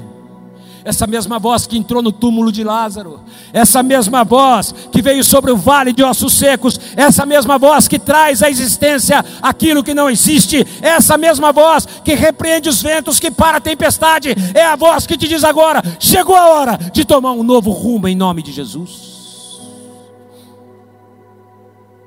Essa 0.84 1.08
mesma 1.08 1.40
voz 1.40 1.66
que 1.66 1.78
entrou 1.78 2.02
no 2.02 2.12
túmulo 2.12 2.52
de 2.52 2.66
Lázaro, 2.66 3.22
essa 3.54 3.82
mesma 3.82 4.26
voz 4.26 4.76
que 4.92 5.02
veio 5.02 5.24
sobre 5.24 5.52
o 5.52 5.56
vale 5.56 5.94
de 5.94 6.04
ossos 6.04 6.34
secos, 6.34 6.78
essa 6.98 7.26
mesma 7.26 7.58
voz 7.58 7.88
que 7.88 7.98
traz 7.98 8.44
à 8.44 8.50
existência 8.50 9.24
aquilo 9.42 9.86
que 9.86 9.94
não 9.94 10.10
existe, 10.10 10.68
essa 10.82 11.18
mesma 11.18 11.54
voz 11.54 11.86
que 12.04 12.14
repreende 12.14 12.68
os 12.68 12.82
ventos, 12.82 13.22
que 13.22 13.32
para 13.32 13.60
a 13.60 13.62
tempestade, 13.62 14.36
é 14.54 14.66
a 14.66 14.76
voz 14.76 15.08
que 15.08 15.18
te 15.18 15.30
diz 15.30 15.46
agora: 15.46 15.82
chegou 15.98 16.36
a 16.36 16.50
hora 16.50 16.78
de 16.92 17.06
tomar 17.06 17.32
um 17.32 17.42
novo 17.42 17.72
rumo 17.72 18.10
em 18.10 18.16
nome 18.18 18.44
de 18.44 18.52
Jesus. 18.52 19.13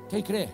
Quem 0.09 0.21
crê? 0.21 0.49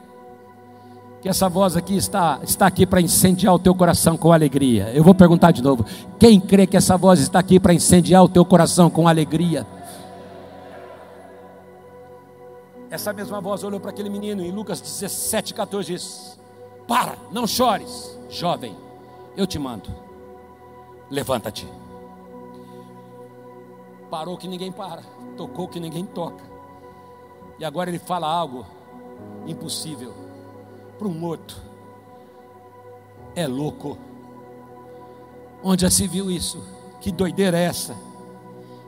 Que 1.21 1.29
essa 1.29 1.47
voz 1.47 1.77
aqui 1.77 1.95
está, 1.95 2.39
está 2.43 2.67
aqui 2.67 2.85
para 2.85 2.99
incendiar 2.99 3.53
o 3.53 3.59
teu 3.59 3.73
coração 3.73 4.17
com 4.17 4.31
alegria. 4.31 4.91
Eu 4.93 5.03
vou 5.03 5.15
perguntar 5.15 5.51
de 5.51 5.61
novo. 5.61 5.85
Quem 6.19 6.39
crê 6.39 6.67
que 6.67 6.75
essa 6.75 6.97
voz 6.97 7.19
está 7.19 7.39
aqui 7.39 7.59
para 7.59 7.73
incendiar 7.73 8.23
o 8.23 8.29
teu 8.29 8.43
coração 8.43 8.89
com 8.89 9.07
alegria? 9.07 9.65
Essa 12.89 13.13
mesma 13.13 13.39
voz 13.41 13.63
olhou 13.63 13.79
para 13.79 13.89
aquele 13.89 14.09
menino 14.09 14.43
em 14.43 14.51
Lucas 14.51 14.81
17, 14.81 15.53
14 15.53 15.93
diz: 15.93 16.39
Para, 16.87 17.15
não 17.31 17.47
chores, 17.47 18.15
jovem, 18.29 18.75
eu 19.35 19.47
te 19.47 19.57
mando, 19.57 19.89
levanta-te. 21.09 21.67
Parou 24.11 24.37
que 24.37 24.47
ninguém 24.47 24.71
para, 24.71 25.01
tocou 25.35 25.67
que 25.67 25.79
ninguém 25.79 26.05
toca, 26.05 26.43
e 27.57 27.65
agora 27.65 27.89
ele 27.89 27.97
fala 27.97 28.27
algo 28.27 28.63
impossível. 29.45 30.13
Para 30.97 31.07
um 31.07 31.13
morto, 31.13 31.61
é 33.35 33.47
louco. 33.47 33.97
Onde 35.63 35.81
já 35.81 35.89
se 35.89 36.07
viu 36.07 36.29
isso? 36.29 36.63
Que 37.01 37.11
doideira 37.11 37.57
é 37.57 37.63
essa? 37.63 37.95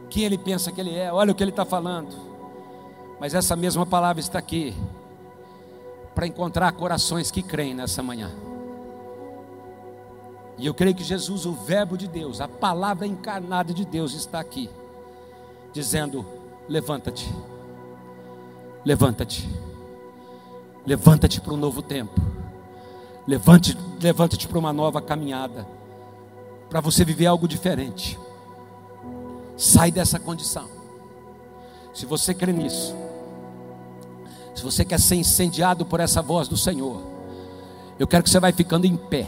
Quem 0.10 0.24
ele 0.24 0.38
pensa 0.38 0.72
que 0.72 0.80
ele 0.80 0.96
é? 0.96 1.12
Olha 1.12 1.32
o 1.32 1.36
que 1.36 1.44
ele 1.44 1.52
está 1.52 1.65
falando. 1.65 2.15
Mas 3.20 3.34
essa 3.34 3.56
mesma 3.56 3.86
palavra 3.86 4.20
está 4.20 4.39
aqui 4.39 4.76
para 6.13 6.28
encontrar 6.28 6.72
corações 6.74 7.32
que 7.32 7.41
creem 7.41 7.74
nessa 7.74 8.02
manhã. 8.02 8.32
E 10.58 10.65
eu 10.65 10.74
creio 10.74 10.96
que 10.96 11.04
Jesus, 11.04 11.46
o 11.46 11.52
Verbo 11.54 11.98
de 11.98 12.08
Deus, 12.08 12.39
a 12.39 12.48
palavra 12.48 13.06
encarnada 13.06 13.74
de 13.74 13.84
Deus, 13.84 14.13
está 14.13 14.39
aqui, 14.39 14.70
dizendo: 15.74 16.26
levanta-te, 16.70 17.30
levanta-te. 18.86 19.50
Levanta-te 20.86 21.41
para 21.41 21.54
um 21.54 21.58
novo 21.58 21.82
tempo. 21.82 22.21
Levante, 23.28 23.78
levanta-te 24.02 24.48
para 24.48 24.60
uma 24.60 24.71
nova 24.71 25.02
caminhada. 25.02 25.67
Para 26.69 26.80
você 26.82 27.04
viver 27.04 27.26
algo 27.26 27.48
diferente. 27.48 28.19
Sai 29.58 29.91
dessa 29.91 30.19
condição. 30.19 30.67
Se 31.93 32.06
você 32.06 32.34
crê 32.34 32.52
nisso, 32.52 32.93
se 34.53 34.62
você 34.62 34.84
quer 34.84 34.99
ser 34.99 35.16
incendiado 35.16 35.86
por 35.86 35.99
essa 35.99 36.22
voz 36.22 36.47
do 36.47 36.57
Senhor, 36.57 37.01
eu 37.97 38.05
quero 38.05 38.24
que 38.24 38.30
você 38.30 38.39
vai 38.39 38.51
ficando 38.51 38.86
em 38.86 38.95
pé 38.95 39.28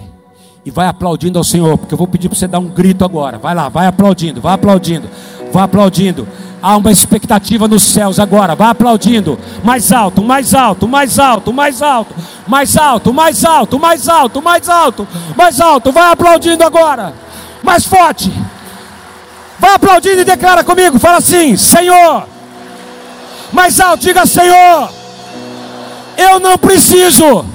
e 0.65 0.69
vai 0.69 0.87
aplaudindo 0.87 1.37
ao 1.37 1.43
Senhor, 1.45 1.77
porque 1.77 1.93
eu 1.93 1.97
vou 1.97 2.07
pedir 2.07 2.27
para 2.27 2.37
você 2.37 2.47
dar 2.47 2.59
um 2.59 2.67
grito 2.67 3.05
agora. 3.05 3.37
Vai 3.37 3.55
lá, 3.55 3.69
vai 3.69 3.87
aplaudindo, 3.87 4.41
vai 4.41 4.53
aplaudindo, 4.53 5.07
Vá 5.51 5.63
aplaudindo. 5.63 6.27
Há 6.61 6.75
uma 6.75 6.91
expectativa 6.91 7.67
nos 7.67 7.83
céus 7.83 8.19
agora. 8.19 8.55
Vá 8.55 8.71
aplaudindo. 8.71 9.39
Mais 9.63 9.91
alto, 9.91 10.23
mais 10.23 10.53
alto, 10.53 10.87
mais 10.87 11.19
alto, 11.19 11.53
mais 11.53 11.81
alto. 11.81 12.15
Mais 12.47 12.77
alto, 12.77 13.13
mais 13.13 13.45
alto, 13.45 13.79
mais 13.79 14.07
alto, 14.07 14.41
mais 14.41 14.69
alto. 14.69 15.07
Mais 15.35 15.61
alto. 15.61 15.91
Vai 15.91 16.11
aplaudindo 16.11 16.63
agora. 16.63 17.13
Mais 17.63 17.85
forte. 17.85 18.31
Vá 19.59 19.75
aplaudindo 19.75 20.21
e 20.21 20.25
declara 20.25 20.63
comigo. 20.63 20.99
Fala 20.99 21.17
assim: 21.17 21.55
Senhor. 21.55 22.27
Mais 23.51 23.79
alto, 23.79 24.01
diga: 24.01 24.25
Senhor. 24.25 24.89
Eu 26.17 26.39
não 26.39 26.57
preciso 26.57 27.45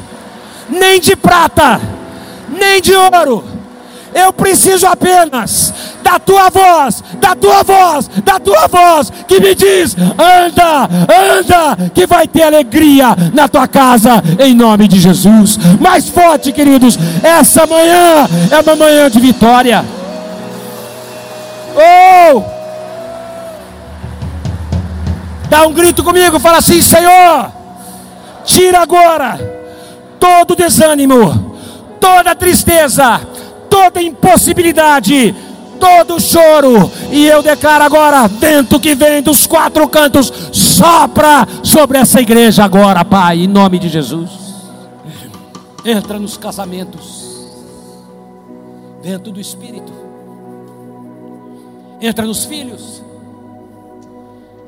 nem 0.68 1.01
de 1.01 1.16
prata, 1.16 1.80
nem 2.49 2.80
de 2.80 2.95
ouro. 2.95 3.45
Eu 4.14 4.32
preciso 4.32 4.86
apenas 4.86 5.72
da 6.03 6.18
tua 6.18 6.50
voz, 6.50 7.03
da 7.14 7.34
tua 7.34 7.62
voz, 7.62 8.11
da 8.24 8.38
tua 8.38 8.66
voz, 8.66 9.11
que 9.26 9.40
me 9.40 9.55
diz: 9.55 9.96
anda, 9.96 10.88
anda, 11.38 11.90
que 11.94 12.07
vai 12.07 12.26
ter 12.26 12.42
alegria 12.42 13.16
na 13.32 13.48
tua 13.48 13.66
casa, 13.66 14.22
em 14.38 14.55
nome 14.55 14.88
de 14.88 15.00
Jesus. 15.00 15.59
Mais 15.80 16.09
forte, 16.09 16.53
queridos, 16.53 16.98
essa 17.22 17.66
manhã 17.66 18.28
é 18.50 18.61
uma 18.61 18.76
manhã 18.76 19.11
de 19.11 19.20
vitória. 19.20 19.84
Oh! 21.74 22.42
Dá 25.48 25.66
um 25.66 25.72
grito 25.72 26.03
comigo, 26.03 26.40
fala 26.40 26.59
assim: 26.59 26.80
Senhor, 26.82 27.53
tira 28.44 28.80
agora 28.80 29.38
todo 30.18 30.57
desânimo, 30.57 31.57
toda 32.00 32.34
tristeza, 32.34 33.20
toda 33.68 34.00
impossibilidade, 34.03 35.34
todo 35.83 36.20
choro, 36.20 36.93
e 37.11 37.26
eu 37.26 37.43
declaro 37.43 37.83
agora: 37.83 38.28
vento 38.28 38.78
que 38.78 38.95
vem 38.95 39.20
dos 39.20 39.49
quatro 39.49 39.89
cantos, 39.89 40.33
sopra 40.53 41.45
sobre 41.64 41.99
essa 41.99 42.20
igreja 42.20 42.62
agora, 42.62 43.05
Pai, 43.05 43.41
em 43.41 43.49
nome 43.49 43.80
de 43.80 43.89
Jesus. 43.89 44.30
Entra 45.85 46.20
nos 46.20 46.37
casamentos, 46.37 47.51
vento 49.03 49.33
do 49.33 49.41
Espírito, 49.41 49.93
entra 52.01 52.24
nos 52.24 52.45
filhos, 52.45 53.03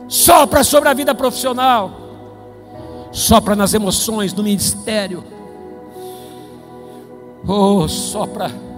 sopra 0.09 0.65
sobre 0.65 0.89
a 0.89 0.95
vida 0.95 1.15
profissional, 1.15 1.93
sopra 3.13 3.55
nas 3.55 3.73
emoções, 3.73 4.35
no 4.35 4.43
ministério. 4.43 5.23
Oh, 7.47 7.87
sopra 7.87 8.74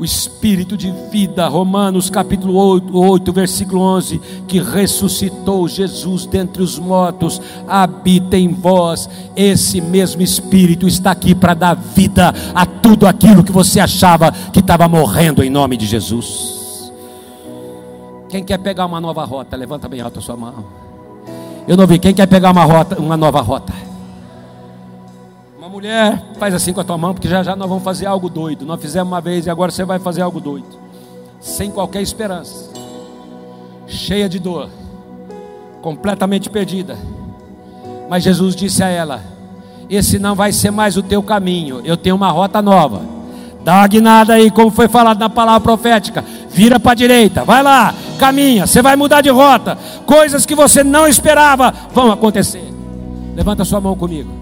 o 0.00 0.04
Espírito 0.04 0.78
de 0.78 0.90
vida, 1.10 1.46
Romanos 1.46 2.08
capítulo 2.08 2.54
8, 2.54 2.98
8, 2.98 3.32
versículo 3.34 3.82
11, 3.82 4.18
que 4.48 4.58
ressuscitou 4.58 5.68
Jesus 5.68 6.24
dentre 6.24 6.62
os 6.62 6.78
mortos, 6.78 7.38
habita 7.68 8.34
em 8.34 8.48
vós, 8.48 9.10
esse 9.36 9.78
mesmo 9.78 10.22
Espírito 10.22 10.88
está 10.88 11.10
aqui 11.10 11.34
para 11.34 11.52
dar 11.52 11.74
vida 11.74 12.32
a 12.54 12.64
tudo 12.64 13.06
aquilo 13.06 13.44
que 13.44 13.52
você 13.52 13.78
achava 13.78 14.32
que 14.32 14.60
estava 14.60 14.88
morrendo 14.88 15.44
em 15.44 15.50
nome 15.50 15.76
de 15.76 15.84
Jesus. 15.84 16.90
Quem 18.30 18.42
quer 18.42 18.56
pegar 18.56 18.86
uma 18.86 19.02
nova 19.02 19.22
rota, 19.26 19.54
levanta 19.54 19.86
bem 19.86 20.00
alto 20.00 20.18
a 20.18 20.22
sua 20.22 20.36
mão. 20.36 20.64
Eu 21.68 21.76
não 21.76 21.86
vi, 21.86 21.98
quem 21.98 22.14
quer 22.14 22.26
pegar 22.26 22.52
uma 22.52 22.64
rota, 22.64 22.98
uma 22.98 23.18
nova 23.18 23.42
rota? 23.42 23.89
Mulher, 25.70 26.20
faz 26.36 26.52
assim 26.52 26.72
com 26.72 26.80
a 26.80 26.84
tua 26.84 26.98
mão, 26.98 27.14
porque 27.14 27.28
já 27.28 27.44
já 27.44 27.54
nós 27.54 27.68
vamos 27.68 27.84
fazer 27.84 28.04
algo 28.04 28.28
doido. 28.28 28.66
Nós 28.66 28.80
fizemos 28.80 29.10
uma 29.10 29.20
vez 29.20 29.46
e 29.46 29.50
agora 29.50 29.70
você 29.70 29.84
vai 29.84 30.00
fazer 30.00 30.20
algo 30.20 30.40
doido. 30.40 30.66
Sem 31.40 31.70
qualquer 31.70 32.02
esperança. 32.02 32.70
Cheia 33.86 34.28
de 34.28 34.40
dor. 34.40 34.68
Completamente 35.80 36.50
perdida. 36.50 36.98
Mas 38.08 38.24
Jesus 38.24 38.56
disse 38.56 38.82
a 38.82 38.88
ela: 38.88 39.22
Esse 39.88 40.18
não 40.18 40.34
vai 40.34 40.52
ser 40.52 40.72
mais 40.72 40.96
o 40.96 41.02
teu 41.02 41.22
caminho. 41.22 41.80
Eu 41.84 41.96
tenho 41.96 42.16
uma 42.16 42.30
rota 42.30 42.60
nova. 42.60 43.02
Dá 43.62 43.76
uma 43.76 43.86
guinada 43.86 44.34
aí, 44.34 44.50
como 44.50 44.70
foi 44.70 44.88
falado 44.88 45.20
na 45.20 45.30
palavra 45.30 45.60
profética. 45.60 46.24
Vira 46.50 46.80
para 46.80 46.92
a 46.92 46.96
direita, 46.96 47.44
vai 47.44 47.62
lá, 47.62 47.94
caminha. 48.18 48.66
Você 48.66 48.82
vai 48.82 48.96
mudar 48.96 49.20
de 49.20 49.30
rota. 49.30 49.78
Coisas 50.04 50.44
que 50.44 50.54
você 50.54 50.82
não 50.82 51.06
esperava 51.06 51.72
vão 51.92 52.10
acontecer. 52.10 52.64
Levanta 53.36 53.64
sua 53.64 53.80
mão 53.80 53.94
comigo. 53.94 54.39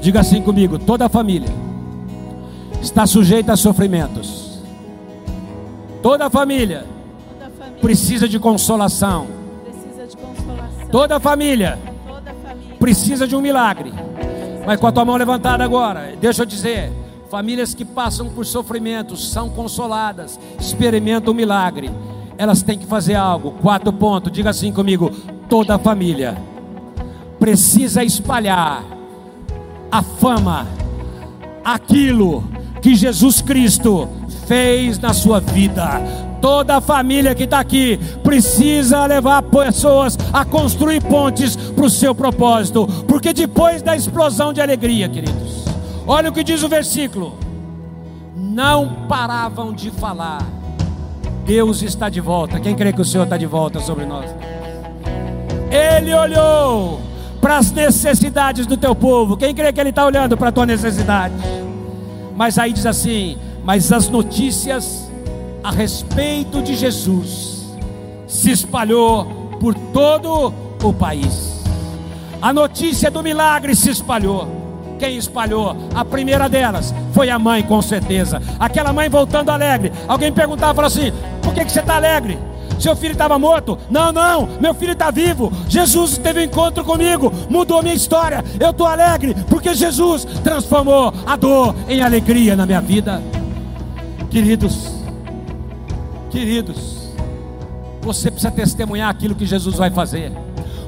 Diga 0.00 0.20
assim 0.20 0.42
comigo: 0.42 0.78
toda 0.78 1.06
a 1.06 1.08
família 1.08 1.50
está 2.80 3.06
sujeita 3.06 3.52
a 3.52 3.56
sofrimentos. 3.56 4.58
Toda 6.02 6.26
a 6.26 6.30
família, 6.30 6.86
toda 7.38 7.50
família 7.50 7.80
precisa, 7.82 8.26
de 8.26 8.38
consolação. 8.38 9.26
precisa 9.62 10.06
de 10.06 10.16
consolação. 10.16 10.88
Toda 10.90 11.16
a 11.16 11.20
família, 11.20 11.78
toda 12.06 12.32
família 12.42 12.76
precisa 12.78 13.28
de 13.28 13.36
um 13.36 13.40
milagre. 13.42 13.92
Mas 14.66 14.80
com 14.80 14.86
a 14.86 14.92
tua 14.92 15.04
mão 15.04 15.16
levantada 15.16 15.62
agora, 15.62 16.14
deixa 16.18 16.42
eu 16.42 16.46
dizer: 16.46 16.90
famílias 17.30 17.74
que 17.74 17.84
passam 17.84 18.30
por 18.30 18.46
sofrimentos 18.46 19.30
são 19.30 19.50
consoladas, 19.50 20.40
experimentam 20.58 21.34
um 21.34 21.36
milagre. 21.36 21.90
Elas 22.38 22.62
têm 22.62 22.78
que 22.78 22.86
fazer 22.86 23.16
algo. 23.16 23.52
Quatro 23.60 23.92
pontos, 23.92 24.32
diga 24.32 24.48
assim 24.48 24.72
comigo: 24.72 25.10
toda 25.50 25.74
a 25.74 25.78
família 25.78 26.38
precisa 27.38 28.02
espalhar 28.02 28.99
a 29.90 30.02
fama, 30.02 30.66
aquilo 31.64 32.44
que 32.80 32.94
Jesus 32.94 33.40
Cristo 33.42 34.08
fez 34.46 34.98
na 34.98 35.12
sua 35.12 35.40
vida. 35.40 36.00
Toda 36.40 36.76
a 36.76 36.80
família 36.80 37.34
que 37.34 37.44
está 37.44 37.60
aqui 37.60 37.98
precisa 38.22 39.04
levar 39.04 39.42
pessoas 39.42 40.16
a 40.32 40.44
construir 40.44 41.02
pontes 41.02 41.54
para 41.54 41.84
o 41.84 41.90
seu 41.90 42.14
propósito, 42.14 42.86
porque 43.06 43.32
depois 43.32 43.82
da 43.82 43.94
explosão 43.94 44.52
de 44.52 44.60
alegria, 44.60 45.08
queridos, 45.08 45.66
olha 46.06 46.30
o 46.30 46.32
que 46.32 46.42
diz 46.42 46.62
o 46.62 46.68
versículo: 46.68 47.36
não 48.34 49.06
paravam 49.06 49.72
de 49.72 49.90
falar, 49.90 50.42
Deus 51.44 51.82
está 51.82 52.08
de 52.08 52.20
volta. 52.20 52.58
Quem 52.58 52.74
crê 52.74 52.92
que 52.92 53.02
o 53.02 53.04
Senhor 53.04 53.24
está 53.24 53.36
de 53.36 53.46
volta 53.46 53.80
sobre 53.80 54.06
nós? 54.06 54.34
Ele 55.70 56.14
olhou 56.14 57.00
para 57.40 57.58
as 57.58 57.70
necessidades 57.70 58.66
do 58.66 58.76
teu 58.76 58.94
povo. 58.94 59.36
Quem 59.36 59.54
crê 59.54 59.72
que 59.72 59.80
Ele 59.80 59.90
está 59.90 60.04
olhando 60.04 60.36
para 60.36 60.48
a 60.48 60.52
tua 60.52 60.66
necessidade? 60.66 61.34
Mas 62.36 62.58
aí 62.58 62.72
diz 62.72 62.86
assim: 62.86 63.36
mas 63.64 63.92
as 63.92 64.08
notícias 64.08 65.10
a 65.62 65.70
respeito 65.70 66.62
de 66.62 66.74
Jesus 66.74 67.68
se 68.26 68.50
espalhou 68.50 69.24
por 69.60 69.74
todo 69.74 70.52
o 70.82 70.92
país. 70.92 71.60
A 72.40 72.52
notícia 72.52 73.10
do 73.10 73.22
milagre 73.22 73.74
se 73.74 73.90
espalhou. 73.90 74.48
Quem 74.98 75.16
espalhou? 75.16 75.76
A 75.94 76.04
primeira 76.04 76.48
delas 76.48 76.94
foi 77.12 77.30
a 77.30 77.38
mãe, 77.38 77.62
com 77.62 77.80
certeza. 77.82 78.40
Aquela 78.58 78.92
mãe 78.92 79.08
voltando 79.08 79.50
alegre. 79.50 79.92
Alguém 80.08 80.32
perguntava, 80.32 80.74
falou 80.74 80.88
assim: 80.88 81.12
por 81.42 81.52
que, 81.52 81.64
que 81.64 81.72
você 81.72 81.80
está 81.80 81.96
alegre? 81.96 82.38
Seu 82.80 82.96
filho 82.96 83.12
estava 83.12 83.38
morto. 83.38 83.78
Não, 83.90 84.10
não, 84.10 84.48
meu 84.60 84.72
filho 84.74 84.92
está 84.92 85.10
vivo. 85.10 85.52
Jesus 85.68 86.18
teve 86.18 86.40
um 86.40 86.44
encontro 86.44 86.84
comigo, 86.84 87.32
mudou 87.48 87.82
minha 87.82 87.94
história. 87.94 88.44
Eu 88.58 88.70
estou 88.70 88.86
alegre 88.86 89.34
porque 89.48 89.74
Jesus 89.74 90.24
transformou 90.42 91.12
a 91.26 91.36
dor 91.36 91.74
em 91.88 92.00
alegria 92.00 92.56
na 92.56 92.64
minha 92.64 92.80
vida. 92.80 93.22
Queridos, 94.30 94.94
queridos, 96.30 97.10
você 98.00 98.30
precisa 98.30 98.50
testemunhar 98.50 99.10
aquilo 99.10 99.34
que 99.34 99.44
Jesus 99.44 99.76
vai 99.76 99.90
fazer. 99.90 100.32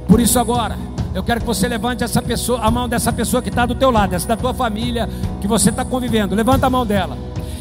Por 0.07 0.21
isso 0.21 0.39
agora, 0.39 0.79
eu 1.15 1.23
quero 1.23 1.41
que 1.41 1.47
você 1.47 1.69
levante 1.69 2.03
essa 2.03 2.23
pessoa, 2.23 2.61
a 2.61 2.71
mão 2.71 2.89
dessa 2.89 3.13
pessoa 3.13 3.43
que 3.43 3.49
está 3.51 3.67
do 3.67 3.75
teu 3.75 3.91
lado, 3.91 4.15
essa 4.15 4.29
da 4.29 4.37
tua 4.37 4.55
família 4.55 5.09
que 5.41 5.47
você 5.47 5.71
está 5.71 5.85
convivendo. 5.85 6.35
Levanta 6.35 6.67
a 6.67 6.71
mão 6.71 6.87
dela. 6.87 7.19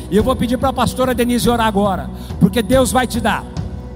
E 0.09 0.15
eu 0.15 0.23
vou 0.23 0.35
pedir 0.35 0.57
para 0.57 0.69
a 0.69 0.73
pastora 0.73 1.15
Denise 1.15 1.49
orar 1.49 1.67
agora, 1.67 2.09
porque 2.39 2.61
Deus 2.61 2.91
vai 2.91 3.07
te 3.07 3.19
dar 3.19 3.45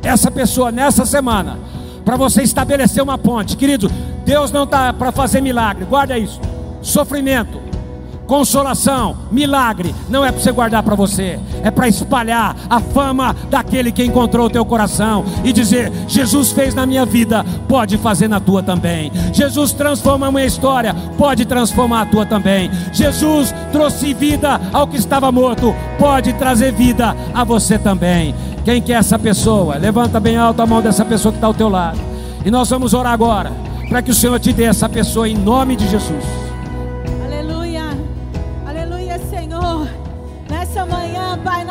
essa 0.06 0.30
pessoa 0.30 0.72
nessa 0.72 1.06
semana, 1.06 1.60
para 2.06 2.16
você 2.16 2.44
estabelecer 2.44 3.02
uma 3.02 3.18
ponte. 3.18 3.58
Querido, 3.58 3.90
Deus 4.24 4.52
não 4.52 4.64
está 4.64 4.94
para 4.94 5.12
fazer 5.12 5.42
milagre, 5.42 5.84
guarda 5.86 6.18
isso. 6.18 6.40
Sofrimento, 6.82 7.60
consolação, 8.26 9.18
milagre, 9.32 9.94
não 10.10 10.24
é 10.24 10.32
para 10.32 10.42
você 10.42 10.52
guardar 10.52 10.84
para 10.84 10.96
você, 10.96 11.40
é 11.64 11.72
para 11.72 11.88
espalhar 11.88 12.56
a 12.70 12.80
fama 12.80 13.36
daquele 13.50 13.92
que 13.92 14.04
encontrou 14.04 14.48
o 14.48 14.50
teu 14.50 14.66
coração 14.66 15.24
e 15.44 15.54
dizer: 15.54 15.92
Jesus 16.08 16.52
fez 16.52 16.74
na 16.74 16.86
minha 16.86 17.06
vida, 17.06 17.46
pode 17.68 17.98
fazer 17.98 18.28
na 18.28 18.40
tua 18.40 18.62
também. 18.62 19.12
Jesus 19.34 19.72
transforma 19.72 20.28
a 20.28 20.32
minha 20.32 20.46
história, 20.46 20.96
pode 21.18 21.46
transformar 21.46 22.02
a 22.02 22.06
tua 22.06 22.26
também. 22.26 22.70
Jesus 22.92 23.54
trouxe 23.72 24.14
vida 24.14 24.60
ao 24.74 24.88
que 24.88 24.98
estava 24.98 25.32
morto, 25.32 25.74
pode 25.98 26.34
trazer 26.34 26.72
vida 26.72 27.16
a 27.34 27.44
você 27.44 27.78
também. 27.78 28.34
Quem 28.64 28.82
que 28.82 28.92
é 28.92 28.96
essa 28.96 29.20
pessoa? 29.20 29.78
Levanta 29.78 30.20
bem 30.20 30.38
alto 30.38 30.62
a 30.62 30.66
mão 30.66 30.82
dessa 30.82 31.06
pessoa 31.06 31.32
que 31.32 31.38
está 31.38 31.48
ao 31.48 31.54
teu 31.54 31.70
lado. 31.70 32.00
E 32.44 32.50
nós 32.50 32.70
vamos 32.70 32.94
orar 32.94 33.14
agora 33.14 33.52
para 33.88 34.02
que 34.02 34.12
o 34.12 34.16
Senhor 34.16 34.40
te 34.40 34.52
dê 34.52 34.64
essa 34.64 34.90
pessoa 34.90 35.30
em 35.30 35.36
nome 35.36 35.76
de 35.76 35.88
Jesus. 35.88 36.45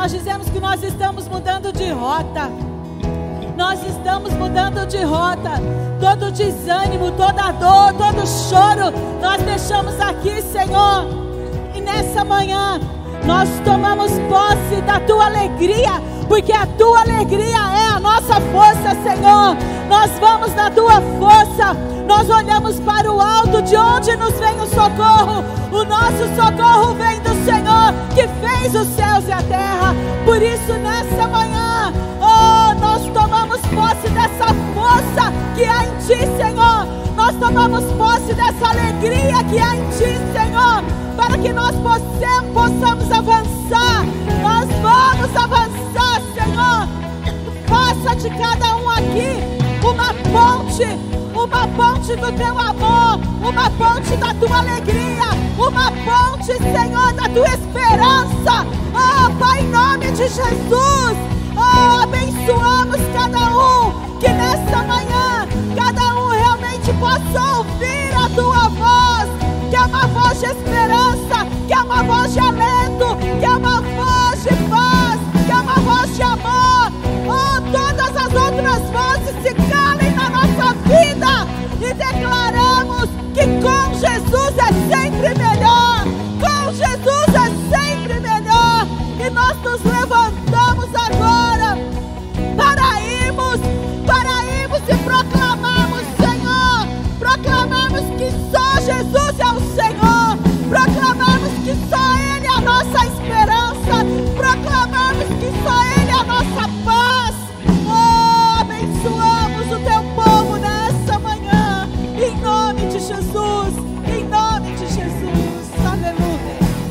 Nós 0.04 0.12
dizemos 0.12 0.50
que 0.50 0.60
nós 0.60 0.82
estamos 0.82 1.26
mudando 1.26 1.72
de 1.72 1.90
rota. 1.90 2.50
Nós 3.56 3.80
estamos 3.86 4.34
mudando 4.34 4.86
de 4.86 5.02
rota. 5.02 5.52
Todo 5.98 6.30
desânimo, 6.30 7.10
toda 7.12 7.50
dor, 7.52 7.94
todo 7.94 8.26
choro, 8.26 8.92
nós 9.22 9.40
deixamos 9.40 9.98
aqui, 9.98 10.42
Senhor. 10.42 11.06
E 11.74 11.80
nessa 11.80 12.22
manhã, 12.22 12.78
nós 13.24 13.48
tomamos 13.64 14.12
posse 14.28 14.82
da 14.82 15.00
tua 15.00 15.24
alegria 15.24 16.02
porque 16.28 16.52
a 16.52 16.66
tua 16.66 17.00
alegria 17.00 17.56
é 17.56 17.88
a 17.94 18.00
nossa 18.00 18.40
força, 18.52 18.90
Senhor. 19.02 19.56
Nós 19.88 20.10
vamos 20.20 20.54
na 20.54 20.70
tua 20.70 21.00
força, 21.18 21.74
nós 22.06 22.28
olhamos 22.28 22.78
para 22.80 23.10
o 23.10 23.20
alto, 23.20 23.62
de 23.62 23.74
onde 23.74 24.14
nos 24.16 24.34
vem 24.34 24.60
o 24.60 24.66
socorro. 24.66 25.42
O 25.72 25.82
nosso 25.84 26.28
socorro 26.36 26.94
vem 26.94 27.20
do 27.20 27.34
Senhor, 27.44 27.94
que 28.14 28.28
fez 28.46 28.74
os 28.74 28.88
céus 28.94 29.03
isso, 30.44 30.74
nessa 30.74 31.26
manhã, 31.28 31.92
oh, 32.20 32.74
nós 32.78 33.02
tomamos 33.12 33.60
posse 33.62 34.08
dessa 34.10 34.46
força 34.74 35.32
que 35.54 35.64
há 35.64 35.84
em 35.84 35.96
Ti, 35.98 36.18
Senhor. 36.36 36.86
Nós 37.16 37.34
tomamos 37.36 37.84
posse 37.92 38.34
dessa 38.34 38.68
alegria 38.68 39.42
que 39.44 39.58
há 39.58 39.76
em 39.76 39.88
Ti, 39.90 40.20
Senhor, 40.32 40.84
para 41.16 41.38
que 41.38 41.52
nós 41.52 41.74
possamos, 41.76 42.52
possamos 42.52 43.10
avançar. 43.10 44.04
Nós 44.42 44.68
vamos 44.82 45.36
avançar, 45.36 46.20
Senhor. 46.34 46.88
Faça 47.66 48.16
de 48.16 48.30
cada 48.30 48.76
um 48.76 48.90
aqui 48.90 49.53
uma 49.94 50.12
ponte 50.14 51.14
uma 51.44 51.68
ponte 51.68 52.16
do 52.16 52.32
teu 52.32 52.58
amor, 52.58 53.20
uma 53.42 53.70
ponte 53.70 54.16
da 54.16 54.32
tua 54.34 54.58
alegria, 54.58 55.26
uma 55.58 55.90
ponte, 55.90 56.56
Senhor, 56.56 57.12
da 57.12 57.28
tua 57.28 57.48
esperança. 57.48 58.66
Oh, 58.94 59.30
Pai, 59.38 59.60
em 59.60 59.68
nome 59.68 60.10
de 60.12 60.28
Jesus, 60.28 61.16
oh, 61.56 62.02
abençoamos 62.02 63.00
cada 63.12 63.50
um, 63.50 64.18
que 64.18 64.28
nesta 64.28 64.82
manhã, 64.84 65.46
cada 65.76 66.14
um 66.14 66.28
realmente 66.28 66.92
possa 66.94 67.58
ouvir 67.58 68.14
a 68.14 68.28
tua 68.30 68.68
voz, 68.68 69.28
que 69.68 69.76
é 69.76 69.82
uma 69.82 70.06
voz 70.06 70.38
de 70.38 70.46
esperança, 70.46 71.46
que 71.66 71.74
é 71.74 71.80
uma 71.82 72.02
voz 72.04 72.32
de 72.32 72.40
alento, 72.40 72.83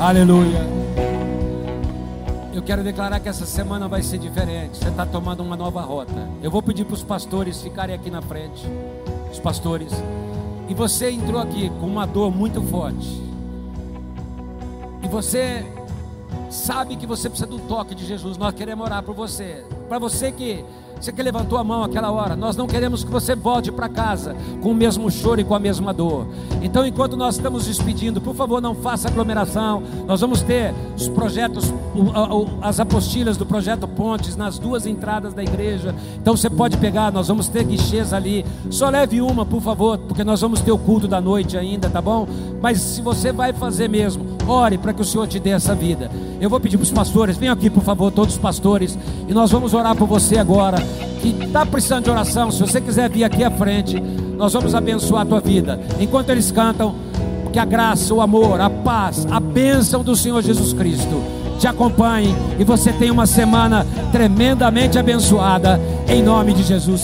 Aleluia. 0.03 0.59
Eu 2.53 2.61
quero 2.61 2.83
declarar 2.83 3.21
que 3.21 3.29
essa 3.29 3.45
semana 3.45 3.87
vai 3.87 4.03
ser 4.03 4.17
diferente. 4.17 4.75
Você 4.75 4.89
está 4.89 5.05
tomando 5.05 5.41
uma 5.41 5.55
nova 5.55 5.79
rota. 5.79 6.29
Eu 6.41 6.51
vou 6.51 6.61
pedir 6.61 6.83
para 6.83 6.95
os 6.95 7.01
pastores 7.01 7.61
ficarem 7.61 7.95
aqui 7.95 8.11
na 8.11 8.21
frente. 8.21 8.67
Os 9.31 9.39
pastores. 9.39 9.93
E 10.67 10.73
você 10.73 11.09
entrou 11.09 11.39
aqui 11.39 11.69
com 11.79 11.87
uma 11.87 12.05
dor 12.05 12.35
muito 12.35 12.61
forte. 12.63 13.23
E 15.01 15.07
você 15.07 15.65
sabe 16.49 16.97
que 16.97 17.07
você 17.07 17.29
precisa 17.29 17.49
do 17.49 17.59
toque 17.59 17.95
de 17.95 18.05
Jesus. 18.05 18.37
Nós 18.37 18.53
queremos 18.53 18.85
orar 18.85 19.03
por 19.03 19.15
você. 19.15 19.63
Para 19.93 19.99
você 19.99 20.31
que 20.31 20.65
você 21.03 21.11
que 21.11 21.21
levantou 21.21 21.57
a 21.57 21.63
mão 21.65 21.83
aquela 21.83 22.09
hora, 22.11 22.33
nós 22.33 22.55
não 22.55 22.65
queremos 22.65 23.03
que 23.03 23.11
você 23.11 23.35
volte 23.35 23.73
para 23.73 23.89
casa 23.89 24.33
com 24.61 24.71
o 24.71 24.73
mesmo 24.73 25.11
choro 25.11 25.41
e 25.41 25.43
com 25.43 25.53
a 25.53 25.59
mesma 25.59 25.93
dor. 25.93 26.25
Então, 26.61 26.87
enquanto 26.87 27.17
nós 27.17 27.35
estamos 27.35 27.65
despedindo, 27.65 28.21
por 28.21 28.33
favor, 28.33 28.61
não 28.61 28.73
faça 28.73 29.09
aglomeração. 29.09 29.83
Nós 30.07 30.21
vamos 30.21 30.41
ter 30.41 30.73
os 30.95 31.09
projetos, 31.09 31.73
as 32.61 32.79
apostilhas 32.79 33.35
do 33.35 33.45
projeto 33.45 33.85
Pontes 33.85 34.37
nas 34.37 34.57
duas 34.57 34.85
entradas 34.85 35.33
da 35.33 35.43
igreja. 35.43 35.93
Então, 36.15 36.37
você 36.37 36.49
pode 36.49 36.77
pegar, 36.77 37.11
nós 37.11 37.27
vamos 37.27 37.49
ter 37.49 37.65
guichês 37.65 38.13
ali. 38.13 38.45
Só 38.69 38.89
leve 38.89 39.19
uma, 39.19 39.45
por 39.45 39.61
favor, 39.61 39.97
porque 39.97 40.23
nós 40.23 40.39
vamos 40.39 40.61
ter 40.61 40.71
o 40.71 40.77
culto 40.77 41.05
da 41.05 41.19
noite 41.19 41.57
ainda, 41.57 41.89
tá 41.89 42.01
bom? 42.01 42.25
Mas 42.61 42.79
se 42.79 43.01
você 43.01 43.33
vai 43.33 43.51
fazer 43.51 43.89
mesmo, 43.89 44.37
ore 44.47 44.77
para 44.77 44.93
que 44.93 45.01
o 45.01 45.05
Senhor 45.05 45.27
te 45.27 45.37
dê 45.37 45.49
essa 45.49 45.75
vida. 45.75 46.09
Eu 46.39 46.49
vou 46.49 46.61
pedir 46.61 46.77
para 46.77 46.83
os 46.83 46.91
pastores, 46.91 47.35
venham 47.35 47.53
aqui, 47.53 47.69
por 47.69 47.83
favor, 47.83 48.09
todos 48.09 48.35
os 48.35 48.39
pastores, 48.39 48.97
e 49.27 49.33
nós 49.33 49.51
vamos 49.51 49.73
orar 49.73 49.82
por 49.93 50.07
você 50.07 50.37
agora 50.37 50.77
que 51.21 51.43
está 51.43 51.65
precisando 51.65 52.05
de 52.05 52.09
oração, 52.09 52.49
se 52.51 52.59
você 52.61 52.79
quiser 52.79 53.09
vir 53.09 53.23
aqui 53.23 53.43
à 53.43 53.51
frente, 53.51 53.99
nós 53.99 54.53
vamos 54.53 54.73
abençoar 54.73 55.23
a 55.23 55.25
tua 55.25 55.39
vida. 55.39 55.79
Enquanto 55.99 56.29
eles 56.29 56.51
cantam, 56.51 56.95
que 57.53 57.59
a 57.59 57.65
graça, 57.65 58.11
o 58.13 58.19
amor, 58.19 58.59
a 58.59 58.69
paz, 58.69 59.27
a 59.29 59.39
bênção 59.39 60.03
do 60.03 60.15
Senhor 60.15 60.41
Jesus 60.41 60.73
Cristo 60.73 61.21
te 61.59 61.67
acompanhe 61.67 62.35
e 62.57 62.63
você 62.63 62.91
tenha 62.91 63.13
uma 63.13 63.27
semana 63.27 63.85
tremendamente 64.11 64.97
abençoada, 64.97 65.79
em 66.07 66.23
nome 66.23 66.53
de 66.53 66.63
Jesus. 66.63 67.01